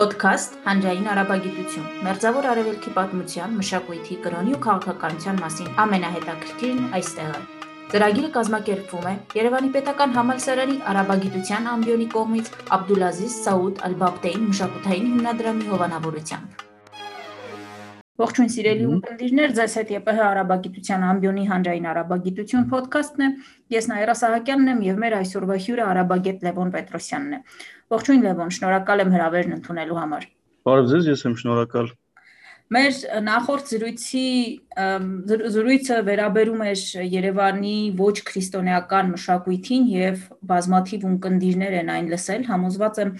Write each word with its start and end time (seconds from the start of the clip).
Պոդքասթ 0.00 0.54
Հանրային 0.64 1.08
արաբագիտություն։ 1.12 1.88
Մերձավոր 2.06 2.46
արևելքի 2.50 2.92
պատմության, 2.94 3.56
մշակույթի, 3.58 4.16
կրոնի 4.26 4.54
ու 4.56 4.60
քաղաքականության 4.66 5.40
մասին 5.42 5.68
ամենահետաքրքիրն 5.84 6.86
այստեղ 7.00 7.34
է։ 7.36 7.42
Ծրագիրը 7.92 8.30
կազմակերպվում 8.38 9.10
է 9.10 9.14
Երևանի 9.40 9.70
Պետական 9.76 10.16
Համալսարանի 10.16 10.78
արաբագիտության 10.94 11.70
ամբիոնի 11.74 12.08
կողմից 12.16 12.50
Աբդուլազիզ 12.80 13.38
Սաուդ 13.44 13.84
Ալ-Բաբտեին 13.90 14.50
մշակութային 14.54 15.12
հիմնադրամի 15.12 15.70
հովանավորությամբ։ 15.74 16.69
Ողջույն 18.20 18.50
սիրելի 18.52 18.86
ունկնդիրներ, 18.92 19.52
ձեզ 19.56 19.74
հետ 19.78 19.90
ԵՊՀ 20.04 20.18
արաբագիտության 20.26 21.04
ամբիոնի 21.08 21.44
հանրային 21.48 21.86
արաբագիտություն 21.88 22.66
ոդքասթն 22.72 23.24
է։ 23.24 23.28
Ես 23.72 23.88
Նաիրա 23.88 24.14
Սահակյանն 24.20 24.72
եմ 24.72 24.82
եւ 24.84 25.00
մեր 25.04 25.16
այսօրվա 25.20 25.56
հյուրը 25.64 25.86
արաբագետ 25.86 26.44
Լևոն 26.44 26.74
Պետրոսյանն 26.74 27.38
է։ 27.38 27.40
Ողջույն 27.96 28.26
Լևոն, 28.28 28.52
շնորհակալ 28.60 29.04
եմ 29.06 29.14
հրավերն 29.16 29.56
ընդունելու 29.56 29.98
համար։ 30.00 30.28
Բարև 30.68 30.92
ձեզ, 30.92 31.10
ես 31.14 31.24
եմ 31.30 31.38
շնորհակալ։ 31.40 31.90
Մեր 32.70 32.98
նախորդ 33.26 33.70
զրույցի 33.72 34.26
զրույցը 35.56 35.96
վերաբերում 36.06 36.60
էր 36.68 36.82
Երևանի 37.16 37.74
ոչ 37.98 38.16
քրիստոնեական 38.28 39.10
մշակույթին 39.16 39.88
եւ 39.96 40.20
բազմաթիվ 40.52 41.08
ունկնդիրներ 41.08 41.76
են 41.80 41.90
այն 41.96 42.12
լսել, 42.14 42.46
համոզված 42.52 43.02
եմ 43.02 43.12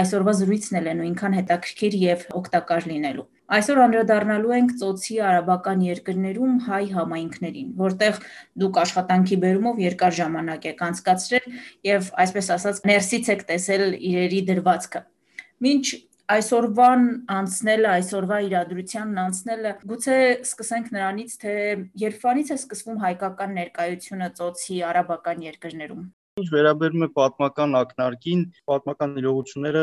այսօրվա 0.00 0.36
զրույցն 0.40 0.80
էլ 0.80 0.88
է 0.88 0.98
նույնքան 1.02 1.38
հետաքրքիր 1.42 1.98
եւ 2.06 2.28
օգտակար 2.40 2.88
լինելու։ 2.94 3.28
Այսօր 3.52 3.78
անդրադառնալու 3.84 4.52
ենք 4.56 4.70
ծոցի 4.80 5.16
արաբական 5.28 5.82
երկրներում 5.84 6.54
հայ 6.64 6.84
համայնքներին, 6.94 7.66
որտեղ 7.76 8.20
դուք 8.62 8.78
աշխատանքի 8.84 9.36
բերումով 9.42 9.82
երկար 9.84 10.16
ժամանակ 10.18 10.64
եք 10.70 10.80
անցկացրել 10.88 11.58
եւ 11.90 12.08
այսպես 12.24 12.48
ասած 12.56 12.80
ներսից 12.88 13.30
եք 13.34 13.44
տեսել 13.52 13.84
իրերի 14.00 14.40
դրվածքը։ 14.48 15.04
Մինչ 15.68 15.84
այսօրվան 16.34 17.06
անցնելը, 17.36 17.88
այսօրվա 18.00 18.40
իրադրությանն 18.48 19.22
անցնելը, 19.28 19.72
գուցե 19.92 20.18
սկսենք 20.48 20.92
նրանից, 20.96 21.38
թե 21.44 21.54
երբանից 22.00 22.52
է 22.54 22.60
սկսվում 22.64 23.00
հայկական 23.04 23.56
ներկայությունը 23.60 24.30
ծոցի 24.40 24.78
արաբական 24.88 25.44
երկրներում։ 25.52 26.06
Ինչ 26.40 26.48
վերաբերում 26.50 27.02
է 27.04 27.06
պատմական 27.16 27.76
ակնարկին, 27.80 28.40
պատմական 28.70 29.12
իրողությունները 29.20 29.82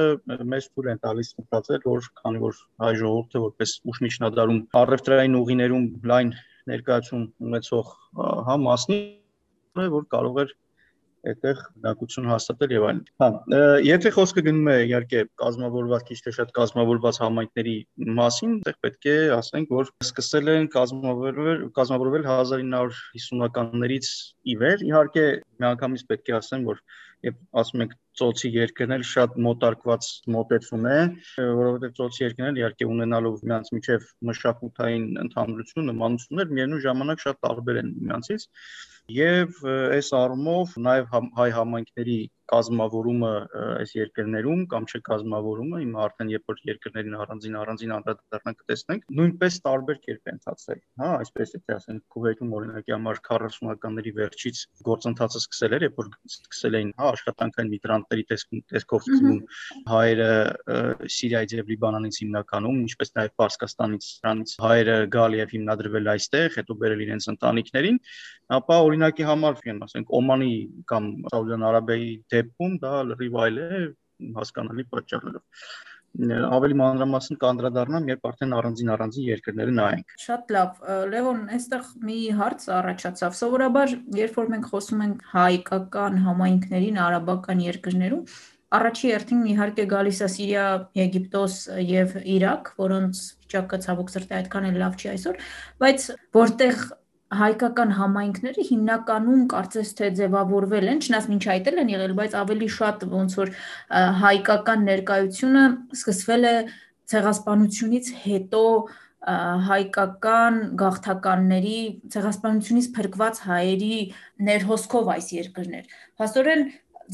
մեզ 0.54 0.66
թույլ 0.72 0.90
են 0.94 0.98
տալիս 1.06 1.30
մտածել, 1.38 1.86
որ 1.86 2.10
քանի 2.18 2.42
որ 2.42 2.58
հայ 2.84 2.90
ժողովուրդը 3.02 3.42
որպես 3.44 3.76
ուշմիջնադարում 3.94 4.60
առևտրային 4.82 5.38
ուղիներում 5.40 5.86
լայն 6.12 6.34
ներկայացում 6.74 7.24
ունեցող 7.48 7.94
հա 8.50 8.58
մասնի, 8.66 9.00
որ 9.96 10.10
կարող 10.18 10.42
էր 10.44 10.52
այդտեղ 11.30 11.60
բնակություն 11.82 12.30
հաստատել 12.32 12.72
եւ 12.76 12.86
այլն։ 12.88 13.02
Հա, 13.22 13.28
եթե 13.86 14.12
խոսքը 14.16 14.44
գնում 14.48 14.70
է 14.72 14.76
իհարկե 14.88 15.22
կազմավորված 15.42 16.06
քիչ 16.08 16.18
թե 16.26 16.34
շատ 16.38 16.54
կազմավորված 16.58 17.20
համայնքների 17.22 17.76
մասին, 18.22 18.56
այդտեղ 18.58 18.80
պետք 18.86 19.10
է 19.12 19.16
ասենք, 19.38 19.76
որ 19.78 19.92
սկսել 20.08 20.52
են 20.56 20.68
կազմավորվել 20.78 21.64
կազմավորվել 21.78 22.28
1950-ականներից 22.32 24.12
ի 24.42 24.58
վեր։ 24.64 24.86
Իհարկե, 24.90 25.26
միանգամից 25.62 26.06
պետք 26.12 26.34
է 26.34 26.38
ասեմ, 26.42 26.68
որ 26.72 26.84
եւ 27.22 27.38
ասում 27.62 27.86
ենք 27.86 27.98
ծոցի 28.20 28.50
երկրներ 28.56 29.04
շատ 29.08 29.36
մոտարկված 29.46 30.08
մոտեցում 30.36 30.88
է, 30.92 30.98
որովհետեւ 31.62 31.94
ծոցի 32.00 32.24
երկրներ 32.26 32.62
իհարկե 32.62 32.88
ունենալով 32.96 33.44
նրանց 33.48 33.74
միջև 33.78 34.08
մշակութային 34.32 35.06
ընդհանրություն, 35.26 35.92
նմանություններ, 35.92 36.56
միևնույն 36.58 36.86
ժամանակ 36.88 37.26
շատ 37.28 37.42
տարբեր 37.48 37.82
են 37.84 37.94
նրանցից 38.02 38.48
եւ 39.12 39.64
այս 39.66 40.12
առումով 40.16 40.76
նաեւ 40.86 41.16
հայ 41.38 41.48
համայնքների 41.56 42.18
կազմավորումը 42.52 43.32
այս 43.80 43.94
երկրներում 43.96 44.62
կամ 44.72 44.86
չկազմավորումը 44.92 45.80
հիմա 45.82 46.02
արդեն 46.06 46.32
երբ 46.34 46.52
որ 46.52 46.62
երկրներին 46.70 47.16
առանձին 47.24 47.58
առանձին 47.62 47.94
անդրադառնանք 47.98 48.60
կտեսնենք 48.62 49.06
նույնպես 49.20 49.60
տարբեր 49.68 50.02
կերպ 50.08 50.32
է 50.32 50.34
ընթացել 50.36 50.82
հա 51.02 51.12
այսպես 51.22 51.56
եթե 51.58 51.78
ասենք 51.78 52.04
Քուվեյթում 52.16 52.56
օրինակի 52.60 52.96
համար 52.96 53.22
40-ականների 53.30 54.14
վերջից 54.20 54.64
գործընթացը 54.90 55.44
սկսել 55.46 55.78
էր 55.80 55.88
երբ 55.88 56.02
որ 56.02 56.12
սկսել 56.36 56.80
էին 56.82 56.94
հա 57.00 57.12
աշխատանքային 57.16 57.74
միգրանտների 58.02 58.24
տեսքով 58.72 59.06
սկսում 59.06 59.40
հայերը 59.92 60.30
Սիրիայից 61.16 61.54
եւ 61.58 61.72
Լիբանանից 61.72 62.20
հիմնականում 62.22 62.80
ինչպես 62.82 63.14
նաեւ 63.18 63.34
Պարսկաստանից 63.42 64.08
նրանից 64.26 64.54
հայերը 64.66 64.98
գալ 65.16 65.38
եւ 65.40 65.54
հիմնադրվել 65.56 66.12
այստեղ 66.16 66.58
հետո 66.58 66.78
բերել 66.82 67.04
իրենց 67.06 67.30
ընտանիքներին 67.36 68.02
ապա 68.58 68.80
օրինակի 68.88 69.28
համար 69.32 69.62
ասենք 69.88 70.14
Օմանի 70.22 70.54
կամ 70.92 71.10
Սաուդյան 71.32 71.68
Արաբիայի 71.72 72.12
դեպքում 72.36 72.78
դա 72.82 72.94
լրիվ 73.12 73.40
այլ 73.46 73.62
է 73.62 73.82
հասկանալի 74.38 74.86
պատճառներով 74.92 75.66
ավելի 76.20 76.76
մանրամասն 76.82 77.38
կանդրադառնամ, 77.42 78.08
երբ 78.12 78.26
արդեն 78.30 78.56
առանձին 78.58 78.90
առանձին 78.96 79.28
երկրները 79.32 79.76
նայենք։ 79.78 80.16
Շատ 80.26 80.52
լավ։ 80.56 80.82
Լևոն, 81.12 81.42
այստեղ 81.56 81.86
մի 82.08 82.18
հարց 82.42 82.66
առաջացավ։ 82.78 83.38
Սովորաբար, 83.40 83.94
երբ 84.20 84.40
որ 84.42 84.52
մենք 84.52 84.72
խոսում 84.72 85.06
ենք 85.08 85.24
հայկական 85.32 86.20
համայնքներին 86.28 87.00
արաբական 87.08 87.64
երկրներում, 87.72 88.26
առաջի 88.72 89.10
հերթին 89.12 89.42
իհարկե 89.52 89.86
գալիս 89.92 90.20
է 90.22 90.28
Սիրիա, 90.32 90.66
Եգիպտոս 91.00 91.56
եւ 91.88 92.14
Իրաք, 92.36 92.70
որոնց 92.80 93.24
վիճակը 93.42 93.80
ցավոք 93.86 94.12
սրտի 94.14 94.38
այդքան 94.38 94.68
էլ 94.70 94.78
լավ 94.82 94.96
չի 95.02 95.10
այսօր, 95.12 95.42
բայց 95.84 96.06
որտեղ 96.38 96.86
հայկական 97.32 97.92
համայնքները 97.96 98.64
հիմնականում 98.68 99.44
կարծես 99.52 99.92
թե 100.00 100.08
ձևավորվել 100.20 100.90
են, 100.92 101.04
չնայած 101.06 101.28
մինչ 101.32 101.44
այդ 101.54 101.70
էլ 101.72 101.78
են 101.84 101.92
եղել, 101.94 102.16
բայց 102.18 102.34
ավելի 102.42 102.68
շատ 102.76 103.06
ոնց 103.12 103.36
որ 103.40 103.52
հայկական 104.24 104.84
ներկայությունը 104.90 105.64
սկսվել 105.96 106.50
է 106.52 106.56
ցեղասպանությունից 107.12 108.12
հետո 108.26 108.66
հայկական 109.70 110.60
գաղթականների 110.82 111.80
ցեղասպանությունից 112.14 112.88
փրկված 112.98 113.42
հայերի 113.48 113.96
ներհոսքով 114.50 115.12
այս 115.16 115.28
երկրներ։ 115.38 115.96
Փաստորեն 116.18 116.64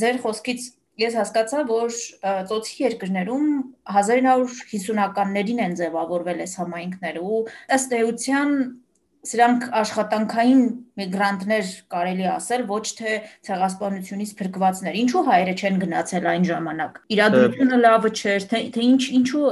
ձեր 0.02 0.20
խոսքից 0.24 0.68
ես 1.04 1.18
հասկացա, 1.20 1.60
որ 1.70 1.92
ծոցի 2.50 2.78
երկրներում 2.88 3.50
1950-ականներին 3.92 5.62
են 5.68 5.76
ձևավորվել 5.82 6.42
այս 6.48 6.56
համայնքները 6.64 7.22
ու 7.28 7.42
ըստ 7.78 7.96
էության 8.00 8.56
սրանք 9.26 9.66
աշխատանքային 9.82 10.62
միգրանտներ 10.98 11.72
կարելի 11.94 12.28
ասել, 12.34 12.64
ոչ 12.70 12.86
թե 12.98 13.16
ցեղասպանությունից 13.48 14.32
փրկվածներ։ 14.40 15.00
Ինչու 15.02 15.24
հայերը 15.28 15.56
չեն 15.58 15.82
գնացել 15.84 16.30
այն 16.32 16.48
ժամանակ։ 16.52 17.02
Իրադրությունը 17.18 17.80
լավը 17.84 18.12
չէր, 18.18 18.48
թե 18.54 18.62
թե 18.78 18.86
ինչ 18.88 19.02
ինչու 19.18 19.46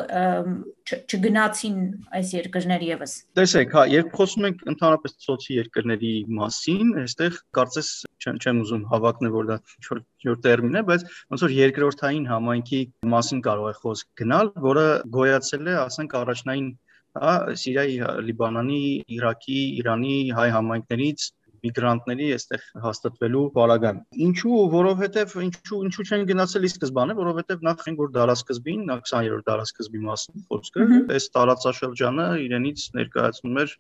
չգնացին 0.86 1.78
այս 2.14 2.31
երկրներ 2.36 2.84
եւս։ 2.86 3.14
Տեսեք, 3.40 3.72
հա, 3.74 3.84
երբ 3.90 4.12
խոսում 4.20 4.48
ենք 4.50 4.59
ընդհանրապես 4.74 5.16
ծոցի 5.26 5.58
երկրների 5.58 6.14
մասին, 6.40 6.92
այստեղ 7.02 7.40
կարծես 7.58 7.90
չեմ 8.22 8.38
չեմ 8.42 8.62
ուզում 8.66 8.84
հավակնել, 8.92 9.34
որ 9.34 9.50
դա 9.50 9.58
ինչ-որ 9.82 10.02
ինչ-որ 10.06 10.40
տերմին 10.46 10.78
է, 10.78 10.84
բայց 10.90 11.06
ոնց 11.34 11.46
որ 11.46 11.56
երկրորդային 11.56 12.30
համայնքի 12.30 12.82
մասին 13.16 13.42
կարող 13.50 13.70
է 13.72 13.76
խոսք 13.82 14.08
գնալ, 14.22 14.52
որը 14.66 14.86
գոյացել 15.18 15.70
է, 15.74 15.76
ասենք, 15.86 16.18
առաջնային 16.22 16.70
հա 17.16 17.34
Սիրիայի, 17.62 17.98
Լիբանանի, 18.28 18.84
Իրաքի, 19.16 19.59
Իրանի 19.81 20.16
հայ 20.36 20.48
համայնքներից 20.56 21.28
միգրանտների 21.66 22.28
այստեղ 22.36 22.64
հաստատվելու 22.84 23.44
բaragան։ 23.56 24.00
Ինչու, 24.26 24.58
որովհետև 24.74 25.36
ինչու 25.46 25.80
ինչու 25.88 26.06
չեն 26.06 26.26
գնացել 26.30 26.68
ի 26.68 26.72
սկզբանե, 26.72 27.16
որովհետև 27.20 27.66
նախ 27.68 27.84
են 27.90 27.98
որ 28.02 28.12
դարաշրջին, 28.18 28.84
20-րդ 28.92 29.48
դարաշրջի 29.50 30.02
մասն 30.06 30.46
խոսքը, 30.52 30.88
այս 31.16 31.28
տարածաշրջանը 31.38 32.28
իրենից 32.46 32.88
ներկայացնում 33.00 33.62
էր 33.66 33.76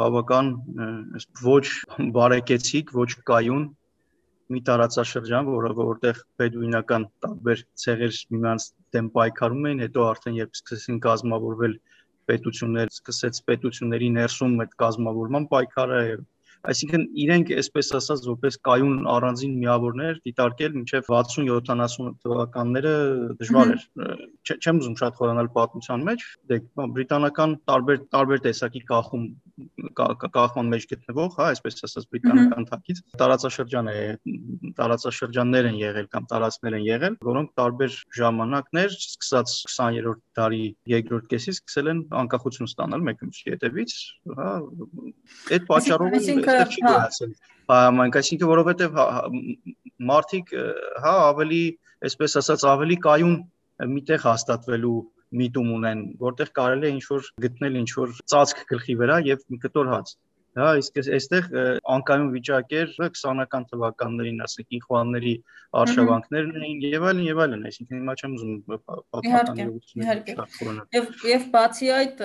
բավական 0.00 0.52
այս 1.18 1.26
ոչ 1.44 1.64
բարեկեցիկ, 2.16 2.94
ոչ 2.96 3.10
կայուն 3.30 3.66
մի 4.54 4.60
տարածաշրջան, 4.68 5.50
որը 5.50 5.70
որտեղ 5.80 6.18
բեդուինական 6.40 7.04
տարբեր 7.24 7.60
ցեղեր 7.82 8.16
միմյանց 8.34 8.66
դեմ 8.96 9.06
պայքարում 9.14 9.68
էին, 9.70 9.84
հետո 9.84 10.04
արդեն 10.08 10.38
երբ 10.40 10.58
սկսեցին 10.58 10.98
կազմավորվել 11.04 11.76
պետություններ 12.30 12.92
սկսեց 12.94 13.40
պետությունների 13.50 14.08
ներսում 14.18 14.56
այդ 14.64 14.74
կազմավորման 14.84 15.48
պայքարը 15.54 16.00
այսինքն 16.70 17.04
իրենք 17.24 17.52
այսպես 17.60 17.90
ասած 17.98 18.26
որպես 18.30 18.58
կայուն 18.68 19.08
առանձին 19.14 19.56
միավորներ 19.62 20.20
դիտարկել 20.28 20.76
մինչև 20.78 21.10
60-70 21.10 22.14
թվականները 22.24 22.94
դժվար 23.42 23.74
էր 23.74 24.56
չեմ 24.56 24.80
ուզում 24.82 24.98
շատ 25.02 25.18
խորանալ 25.20 25.50
պատմության 25.58 26.06
մեջ 26.10 26.26
դե 26.52 26.60
բրիտանական 26.96 27.58
տարբեր 27.70 28.06
տարբեր 28.16 28.44
տեսակի 28.48 28.84
կախում 28.90 29.28
կախման 29.94 30.70
մեջ 30.72 30.86
գտնվող, 30.90 31.28
հա, 31.38 31.46
այսպես 31.54 31.84
ասած 31.86 32.06
բրիտանական 32.10 32.66
թակից 32.70 33.00
տարածաշրջան 33.20 33.90
է, 33.92 33.98
տարածաշրջաններ 34.78 35.68
են 35.70 35.76
եղել 35.78 36.08
կամ 36.14 36.26
տարածքներ 36.32 36.76
են 36.78 36.86
եղել, 36.88 37.18
որոնք 37.28 37.52
տարբեր 37.60 37.98
ժամանակներ, 38.18 38.96
սկսած 38.98 39.54
20-րդ 39.74 40.22
դարի 40.40 40.64
երկրորդ 40.94 41.28
կեսից 41.34 41.60
սկսել 41.60 41.92
են 41.94 42.02
անկախություն 42.24 42.70
ստանալ 42.72 43.06
մեկը 43.10 43.30
մյուսի 43.30 43.54
հետևից, 43.54 43.96
հա, 44.40 44.50
այդ 45.54 45.68
պատճառով 45.70 46.18
այստեղ 46.54 46.74
չի 46.74 46.84
գնացել 46.88 47.34
համայնք, 47.70 48.16
այսինքն 48.20 48.50
որովհետև 48.50 48.98
հա, 48.98 49.06
մարդիկ 50.10 50.52
հա 51.04 51.14
ավելի, 51.30 51.62
այսպես 52.08 52.36
ասած, 52.40 52.64
ավելի 52.74 52.98
կայուն 53.06 53.36
միտեղ 53.94 54.24
հաստատվելու 54.24 54.98
միտում 55.40 55.70
ունեն, 55.78 56.02
որտեղ 56.20 56.50
կարելի 56.58 56.88
է 56.88 56.92
ինչ 56.94 57.04
որ 57.10 57.30
գտնել 57.44 57.78
ինչ 57.80 57.90
որ 57.98 58.12
ծածկ 58.32 58.60
գլխի 58.70 58.96
վրա 59.00 59.16
եւ 59.30 59.46
կտոր 59.64 59.90
հաց։ 59.94 60.12
Հա, 60.54 60.68
իսկ 60.78 60.98
այստեղ 61.02 61.46
անկայուն 61.94 62.28
վիճակ 62.30 62.74
էր 62.78 62.90
20-ական 62.94 63.64
թվականներին, 63.72 64.36
ասենք, 64.44 64.68
ինխուանների 64.78 65.32
արշավանքներն 65.80 66.60
էին 66.62 66.84
եւ 66.86 67.06
այլն 67.10 67.24
եւ 67.26 67.40
այլն, 67.44 67.64
այսինքն 67.70 67.98
հիմա 67.98 68.14
չեմ 68.14 68.36
ուզում 68.36 68.52
պատմականությունները 68.70 69.74
Եվ 70.94 71.08
եւ 71.30 71.48
բացի 71.56 71.90
այդ 71.98 72.22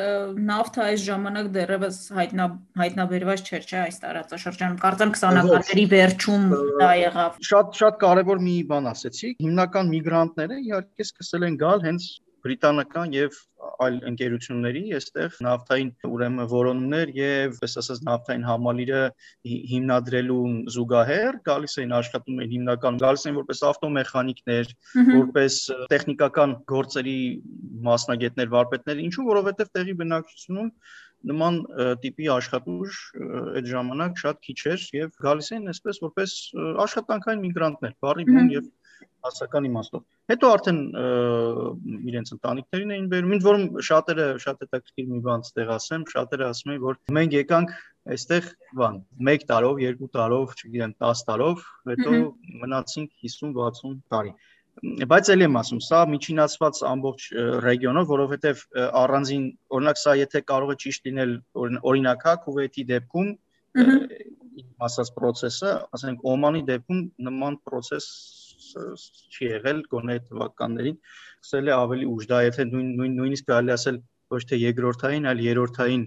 նավթը 0.49 0.85
այս 0.85 1.03
ժամանակ 1.09 1.49
դեռևս 1.57 1.99
հայտնա 2.19 2.47
հայտնաբերված 2.83 3.43
չէր, 3.49 3.65
չէ, 3.65 3.81
այս 3.89 3.99
տարածաշրջանում։ 4.05 4.79
Կարծեմ 4.85 5.13
20-ականների 5.17 5.85
վերջում 5.95 6.47
դա 6.83 6.91
եղավ։ 7.01 7.43
Շատ 7.49 7.81
շատ 7.81 8.01
կարեւոր 8.05 8.45
մի 8.45 8.55
բան 8.69 8.93
ասեցի։ 8.93 9.35
Հիմնական 9.41 9.93
միգրանտները 9.97 10.63
իհարկե 10.69 11.09
սկսել 11.09 11.49
են 11.49 11.61
գալ 11.65 11.85
հենց 11.89 12.09
բրիտանական 12.45 13.15
եւ 13.15 13.37
այլ 13.83 13.97
ընկերությունների 14.09 14.81
այստեղ 14.97 15.35
նավթային 15.45 15.89
ուրեմն 16.09 16.47
որոնումներ 16.51 17.11
եւ 17.17 17.57
պես 17.63 17.75
ասած 17.81 18.01
նավթային 18.07 18.45
համալիրը 18.49 19.01
հիմնադրելու 19.71 20.39
զուգահեռ 20.75 21.39
գալիս 21.49 21.75
էին 21.81 21.93
աշխատում 21.99 22.39
են 22.45 22.53
հիմնական 22.53 23.01
գալիս 23.03 23.27
են 23.29 23.37
որպես 23.39 23.63
ավտոմեխանիկներ, 23.69 24.73
որպես 25.09 25.59
տեխնիկական 25.93 26.55
գործերի 26.73 27.19
մասնագետներ, 27.89 28.51
վարպետներ, 28.55 29.03
ինչու 29.09 29.29
որովհետեւ 29.29 29.71
տեղի 29.79 29.95
բնակչությունում 30.03 30.73
նման 31.29 31.55
տիպի 31.99 32.27
աշխատուժ 32.31 32.99
այդ 33.59 33.65
ժամանակ 33.69 34.19
շատ 34.21 34.37
քիչ 34.45 34.59
էր 34.73 34.83
եւ 34.95 35.17
գալիս 35.25 35.49
էին 35.55 35.71
այսպես 35.73 35.99
որպես 36.05 36.35
աշխատանքային 36.85 37.41
միգրանտներ, 37.43 37.95
բարի 38.05 38.25
բուն 38.29 38.53
եւ 38.53 38.69
հասական 39.25 39.67
իմաստով։ 39.69 40.03
Հետո 40.31 40.49
արդեն 40.55 40.79
իրենց 42.09 42.33
ընտանիքներին 42.35 42.93
էին 42.95 43.07
բերում, 43.13 43.33
ինձ 43.37 43.47
որում 43.49 43.65
շատերը 43.89 44.27
շատ 44.45 44.61
հետաքրքիր 44.65 45.09
մի 45.13 45.19
բան 45.27 45.45
ստեղ 45.47 45.73
ասեմ, 45.75 46.05
շատերը 46.13 46.47
ասում 46.49 46.73
են, 46.75 46.79
որ 46.85 46.99
մենք 47.19 47.35
եկանք 47.39 47.73
այստեղ 48.15 48.51
բան 48.79 49.01
1 49.33 49.49
տարով, 49.49 49.81
2 50.03 50.11
տարով, 50.15 50.53
չգիտեմ, 50.59 50.93
10 51.03 51.25
տարով, 51.29 51.65
հետո 51.91 52.15
մնացինք 52.63 53.11
50-60 53.25 53.99
տարի 54.13 54.33
բայց 54.79 55.29
ելի 55.33 55.43
եմ 55.43 55.57
ասում, 55.59 55.79
սա 55.83 55.99
միջինացված 56.07 56.77
ամբողջ 56.87 57.23
ռեգիոնով, 57.65 58.05
որովհետև 58.09 58.61
առանձին, 59.01 59.45
օրինակ 59.75 59.99
սա 59.99 60.13
եթե 60.19 60.41
կարող 60.51 60.71
է 60.71 60.77
ճիշտ 60.83 61.09
լինել 61.09 61.33
օրինակ 61.91 62.23
հա 62.29 62.35
Քուվեյթի 62.45 62.85
դեպքում 62.93 63.31
ասած 64.87 65.11
process-ը, 65.17 65.73
ասենք 65.97 66.23
Օմանի 66.31 66.63
դեպքում 66.69 67.01
նման 67.27 67.59
process 67.67 68.07
չի 68.59 69.49
եղել 69.49 69.81
գոնե 69.93 70.17
թվականներին, 70.29 70.97
սկսել 71.39 71.71
է 71.71 71.75
ավելի 71.79 72.07
ուշ, 72.13 72.29
դա 72.31 72.39
եթե 72.49 72.65
նույն 72.71 72.89
նույն 72.99 73.19
նույնիսկ 73.19 73.49
կարելի 73.51 73.75
ասել 73.75 73.99
ոչ 74.35 74.41
թե 74.51 74.61
երկրորդային, 74.63 75.29
այլ 75.31 75.43
երրորդային 75.49 76.03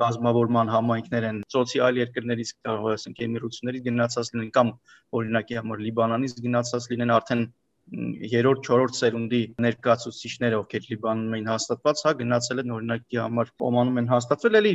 կազմավորման 0.00 0.70
համայնքներ 0.72 1.24
են 1.28 1.40
սոցիալ 1.52 1.98
երկրներից 2.00 2.52
կարող 2.66 2.92
ասենք 2.92 3.18
էմիրություններից 3.26 3.82
գնացած 3.88 4.30
լինեն 4.32 4.52
կամ 4.56 4.70
օրինակի 5.18 5.58
համար 5.60 5.82
Լիբանանից 5.86 6.36
գնացած 6.46 6.86
լինեն 6.92 7.12
արդեն 7.16 7.42
երրորդ, 7.90 8.68
չորրորդ 8.68 8.96
սերունդի 8.96 9.40
ներկայացուցիչները, 9.64 10.58
ովքեր 10.62 10.84
Լիբանում 10.92 11.34
էին 11.36 11.48
հաստատված, 11.50 12.02
հա 12.06 12.12
գնացել 12.20 12.62
են 12.62 12.72
օրինակի 12.76 13.18
համար 13.20 13.50
Օմանում 13.68 14.00
են 14.02 14.10
հաստատվել, 14.12 14.58
էլի 14.62 14.74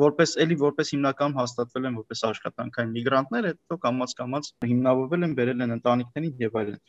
որպես 0.00 0.34
էլի 0.46 0.56
որպես 0.62 0.92
հիմնականում 0.96 1.38
հաստատվել 1.40 1.88
են 1.90 1.98
որպես 2.00 2.24
աշխատանքային 2.30 2.94
միգրանտներ, 2.96 3.48
հետո 3.52 3.78
կամած-կամած 3.86 4.50
հիմնավորվել 4.66 5.26
են, 5.26 5.36
բերել 5.40 5.64
են 5.66 5.76
ընտանիքներին 5.76 6.44
եւ 6.46 6.60
այլն։ 6.62 6.80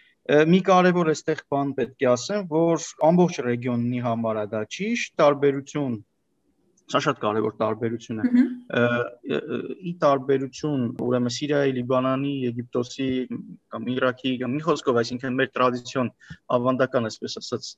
Մի 0.51 0.61
կարևոր 0.67 1.11
այստեղ 1.13 1.43
բան 1.53 1.73
պետք 1.77 2.03
է 2.03 2.09
ասեմ, 2.17 2.47
որ 2.51 2.87
ամբողջ 3.07 3.41
ռեգիոնի 3.47 4.01
համար 4.07 4.41
է 4.41 4.45
դա 4.53 4.63
ճիշտ, 4.77 5.13
տարբերություն 5.21 5.95
Սա 6.87 7.01
շատ 7.03 7.17
կարևոր 7.19 7.55
տարբերություն 7.59 8.19
է։ 8.23 8.43
Ի 9.89 9.91
տարբերություն, 10.03 10.85
ուրեմն 11.03 11.33
Սիրիայի, 11.37 11.73
Լիբանանի, 11.77 12.31
Եգիպտոսի 12.45 13.07
կամ 13.75 13.89
Իրաքի 13.95 14.31
կամ 14.43 14.55
մի 14.55 14.61
խոսքով, 14.67 14.99
այսինքն 15.01 15.35
մեր 15.41 15.51
տրադիցիոն 15.57 16.11
ավանդական, 16.57 17.09
այսպես 17.11 17.37
ասած, 17.43 17.69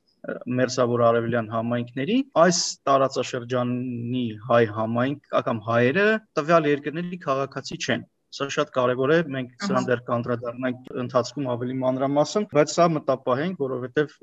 մերձավոր 0.59 1.05
արևելյան 1.09 1.51
համայնքների, 1.55 2.19
այս 2.45 2.61
տարածաշրջանի 2.91 4.23
հայ 4.45 4.63
համայնք 4.77 5.35
կամ 5.49 5.65
հայերը 5.71 6.07
տվյալ 6.37 6.71
երկրների 6.75 7.21
քաղաքացի 7.25 7.81
չեն 7.81 8.07
Սա 8.29 8.45
շատ 8.53 8.69
կարևոր 8.75 9.11
է, 9.13 9.15
մենք 9.33 9.63
սրան 9.65 9.85
դեռ 9.87 10.01
կանդրադառնանք 10.05 10.89
ընթացքում 11.03 11.47
ավելի 11.49 11.77
մանրամասն, 11.81 12.43
բայց 12.51 12.73
սա 12.75 12.85
մտապահ 12.93 13.41
ենք, 13.45 13.63
որովհետև 13.63 14.13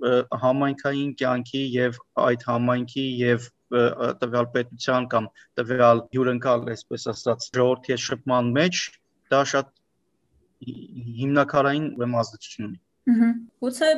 համայնքային 0.44 1.10
կյանքի 1.22 1.62
եւ 1.74 1.98
այդ 2.26 2.46
համայնքի 2.52 3.06
եւ 3.24 3.48
տվյալ 3.70 4.50
պետության 4.56 5.08
կամ 5.12 5.28
տվյալ 5.60 6.02
հյուրընկալ, 6.16 6.66
այսպես 6.74 7.08
ասած, 7.12 7.48
ժողովրդի 7.56 7.98
շփման 8.06 8.52
մեջ 8.56 8.82
դա 9.34 9.40
շատ 9.52 9.72
հիմնակարային 10.66 11.88
ազդեցություն 12.22 12.68
ունի։ 12.68 12.78
Ուհ։ 13.06 13.32
Գուցե 13.64 13.90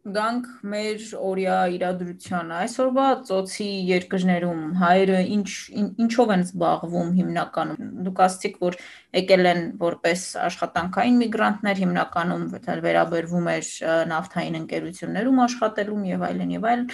գանք 0.00 0.46
մեր 0.72 1.02
օրյա 1.20 1.56
իրադրությանը 1.76 2.54
այսօրվա 2.56 3.06
ծոցի 3.28 3.66
երկրներում 3.90 4.62
հայերը 4.80 5.18
ինչ 5.36 5.50
ինչով 5.76 6.32
են 6.36 6.44
զբաղվում 6.46 7.10
հիմնականում 7.18 7.90
դուք 8.06 8.22
ասացիք 8.26 8.56
որ 8.64 8.78
եկել 9.20 9.50
են 9.52 9.62
որպես 9.84 10.24
աշխատանքային 10.46 11.20
միգրանտներ 11.20 11.82
հիմնականում 11.84 12.46
վերաբերվում 12.88 13.50
էր 13.56 13.70
նավթային 14.14 14.60
ընկերություններում 14.64 15.42
աշխատելուն 15.44 16.08
եւ 16.14 16.28
այլն 16.30 16.56
եւ 16.56 16.68
այլն 16.72 16.88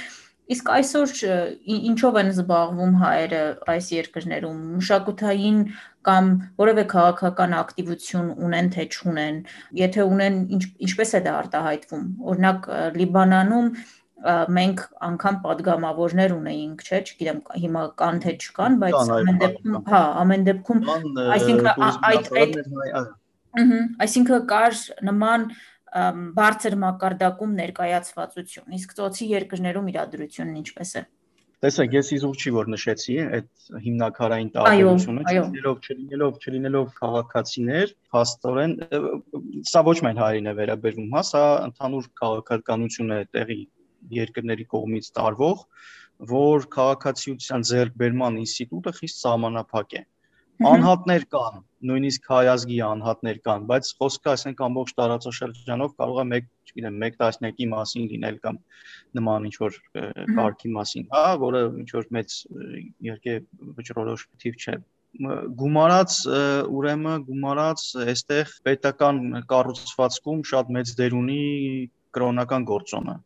Իսկ 0.46 0.68
այսօր 0.76 1.12
ինչով 1.90 2.16
են 2.20 2.28
զբաղվում 2.30 2.96
հայերը 3.00 3.42
այս 3.72 3.86
երկրներում։ 3.96 4.58
Մշակութային 4.76 5.60
կամ 6.06 6.28
որևէ 6.62 6.84
քաղաքական 6.92 7.56
ակտիվություն 7.60 8.28
ունեն 8.46 8.70
թե 8.76 8.84
չունեն։ 8.94 9.40
Եթե 9.80 10.06
ունեն, 10.06 10.40
ինչ, 10.56 10.64
ինչպես 10.86 11.14
է 11.18 11.20
դա 11.26 11.36
արտահայտվում։ 11.42 12.04
Օրինակ 12.30 12.68
Լիբանանում 13.00 13.70
մենք 14.56 14.80
անգամ 15.06 15.36
падգամավորներ 15.44 16.32
ունեինք, 16.36 16.82
չէ, 16.86 17.00
չգիտեմ 17.04 17.40
հիմա 17.62 17.82
կան 18.00 18.20
թե 18.24 18.32
չկան, 18.40 18.78
բայց 18.80 19.10
ամեն 19.16 19.40
դեպքում, 19.42 19.76
հա, 19.90 20.00
ամեն 20.22 20.46
դեպքում, 20.46 20.80
այսինքն 21.36 21.68
այդ 22.10 22.30
այդ 22.40 22.56
Այսինքն 24.06 24.46
կար 24.50 24.80
նման 25.08 25.44
բարձր 26.36 26.76
մակարդակում 26.82 27.52
ներկայացվածություն։ 27.60 28.74
Իսկ 28.76 28.96
ծոցի 28.98 29.28
երկրներում 29.32 29.92
իրադրությունն 29.92 30.58
ինչպես 30.62 30.90
է։ 31.00 31.02
Տեսեք, 31.64 31.94
ես 31.96 32.08
իզուր 32.12 32.36
չի 32.36 32.50
որ 32.52 32.66
նշեցի 32.68 33.14
այդ 33.36 33.46
հիմնակարային 33.84 34.50
տարբերությունը, 34.56 35.22
չլինելով 35.30 35.78
չլինելով 35.86 36.34
չլինելով 36.42 36.90
քաղաքացիներ, 36.98 37.94
հաստորեն 38.16 38.74
սա 39.70 39.82
ոչ 39.88 39.96
միայն 40.04 40.20
հայերին 40.20 40.50
է 40.52 40.54
վերաբերվում, 40.60 41.08
հա, 41.16 41.22
սա 41.30 41.44
ընդհանուր 41.70 42.10
քաղաքականություն 42.20 43.14
է 43.16 43.20
տեղի 43.38 43.58
երկրների 44.20 44.68
կողմից 44.76 45.08
տարվող, 45.16 45.64
որ 46.36 46.68
քաղաքացիության 46.76 47.66
ձեռքբերման 47.72 48.38
ինստիտուտը 48.44 48.92
խիստ 49.00 49.24
սահմանափակ 49.24 49.96
է։ 49.96 50.04
Անհատներ 50.64 51.24
կան, 51.34 51.56
նույնիսկ 51.90 52.28
հայազգի 52.32 52.76
անհատներ 52.86 53.38
կան, 53.44 53.64
բայց 53.70 53.88
խոսքը 54.00 54.30
ասենք 54.32 54.62
ամբողջ 54.66 54.92
տարածաշրջանով 55.00 55.94
կարող 56.00 56.20
է 56.22 56.24
մեկ, 56.32 56.46
չգիտեմ, 56.70 56.96
մեկ 57.02 57.18
տասնյակի 57.20 57.66
մասին 57.72 58.06
լինել 58.12 58.38
կամ 58.46 58.60
նման 59.18 59.48
ինչ 59.50 59.56
որ 59.60 59.78
կարգի 60.38 60.72
մասին, 60.76 61.06
հա, 61.12 61.24
որը 61.44 61.62
ինչ 61.82 61.88
որ 61.96 62.08
մեծ 62.16 62.36
իհարկե 63.04 63.36
վճռորոշ 63.76 64.26
թիվ 64.44 64.56
չէ 64.64 64.76
գումարած 65.60 66.16
ուրեմն 66.76 67.22
գումարած 67.28 67.84
այստեղ 68.12 68.50
պետական 68.66 69.20
կառուցվածքում 69.52 70.42
շատ 70.50 70.72
մեծ 70.76 70.92
դեր 70.98 71.16
ունի 71.20 71.40
կրոնական 72.16 72.66
գործոնը։ 72.68 73.16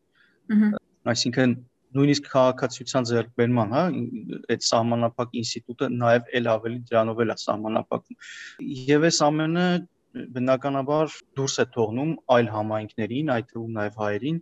Այսինքն 1.10 1.56
նույնիսկ 1.96 2.26
քաղաքացիության 2.32 3.06
ձեռքբերման, 3.10 3.72
հա, 3.74 3.82
այդ 4.54 4.66
սահմանափակ 4.66 5.32
ինստիտուտը 5.40 5.88
նաև 6.00 6.28
ել 6.40 6.50
ավելի 6.54 6.78
դրանով 6.90 7.22
էլ 7.24 7.32
է 7.34 7.36
սահմանափակում։ 7.44 8.18
Եվ 8.90 9.06
այս 9.10 9.18
ամենը 9.26 9.66
բնականաբար 10.36 11.16
դուրս 11.38 11.56
է 11.62 11.66
թողնում 11.74 12.12
այլ 12.36 12.50
համայնքներին, 12.54 13.32
այդ 13.34 13.50
թվում 13.50 13.74
նաև 13.80 14.00
հայերին, 14.04 14.40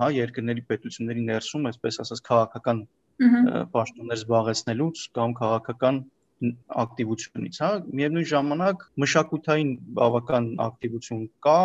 հա, 0.00 0.08
երկրների 0.18 0.64
պետությունների 0.68 1.24
ներսում, 1.28 1.68
այսպես 1.72 2.00
ասած, 2.04 2.22
քաղաքական 2.28 2.84
պաշտոններ 3.74 4.20
զբաղեցնելուց 4.22 5.04
կամ 5.18 5.34
քաղաքական 5.38 5.96
ակտիվությունից, 6.82 7.56
հա, 7.62 7.70
միևնույն 7.98 8.26
ժամանակ 8.30 8.84
մշակութային 9.02 9.72
բավական 9.98 10.46
ակտիվություն 10.64 11.24
կա, 11.46 11.56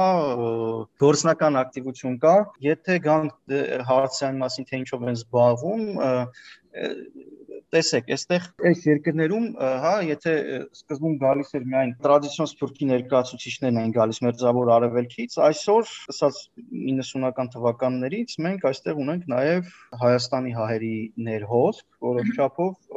գործնական 1.04 1.60
ակտիվություն 1.62 2.18
կա, 2.24 2.34
եթե 2.66 2.98
գանք 3.06 3.56
հարցային 3.92 4.42
մասին 4.42 4.70
թե 4.72 4.82
ինչով 4.84 5.06
են 5.12 5.20
զբաղվում, 5.20 5.86
տեսեք, 7.74 8.10
այստեղ 8.14 8.48
այս 8.70 8.82
երկրներում, 8.90 9.46
հա, 9.84 9.94
եթե 10.08 10.34
սկզբում 10.78 11.16
գալիս 11.24 11.54
էր 11.58 11.68
միայն 11.74 11.94
տրադիցիոն 12.04 12.50
սփյուռքի 12.52 12.90
ներկայացուցիչներն 12.92 13.80
են 13.84 13.94
գալիս 13.98 14.22
մերձավոր 14.28 14.72
արևելքից, 14.78 15.38
այսօր, 15.48 15.94
ասած 16.14 16.40
90-ական 16.84 17.52
թվականներից 17.56 18.36
մենք 18.48 18.68
այստեղ 18.72 19.02
ունենք 19.04 19.28
նաև 19.34 19.72
Հայաստանի 20.04 20.56
հայերի 20.58 20.96
ներհոսք, 21.28 21.86
որոշ 22.08 22.34
չափով 22.38 22.94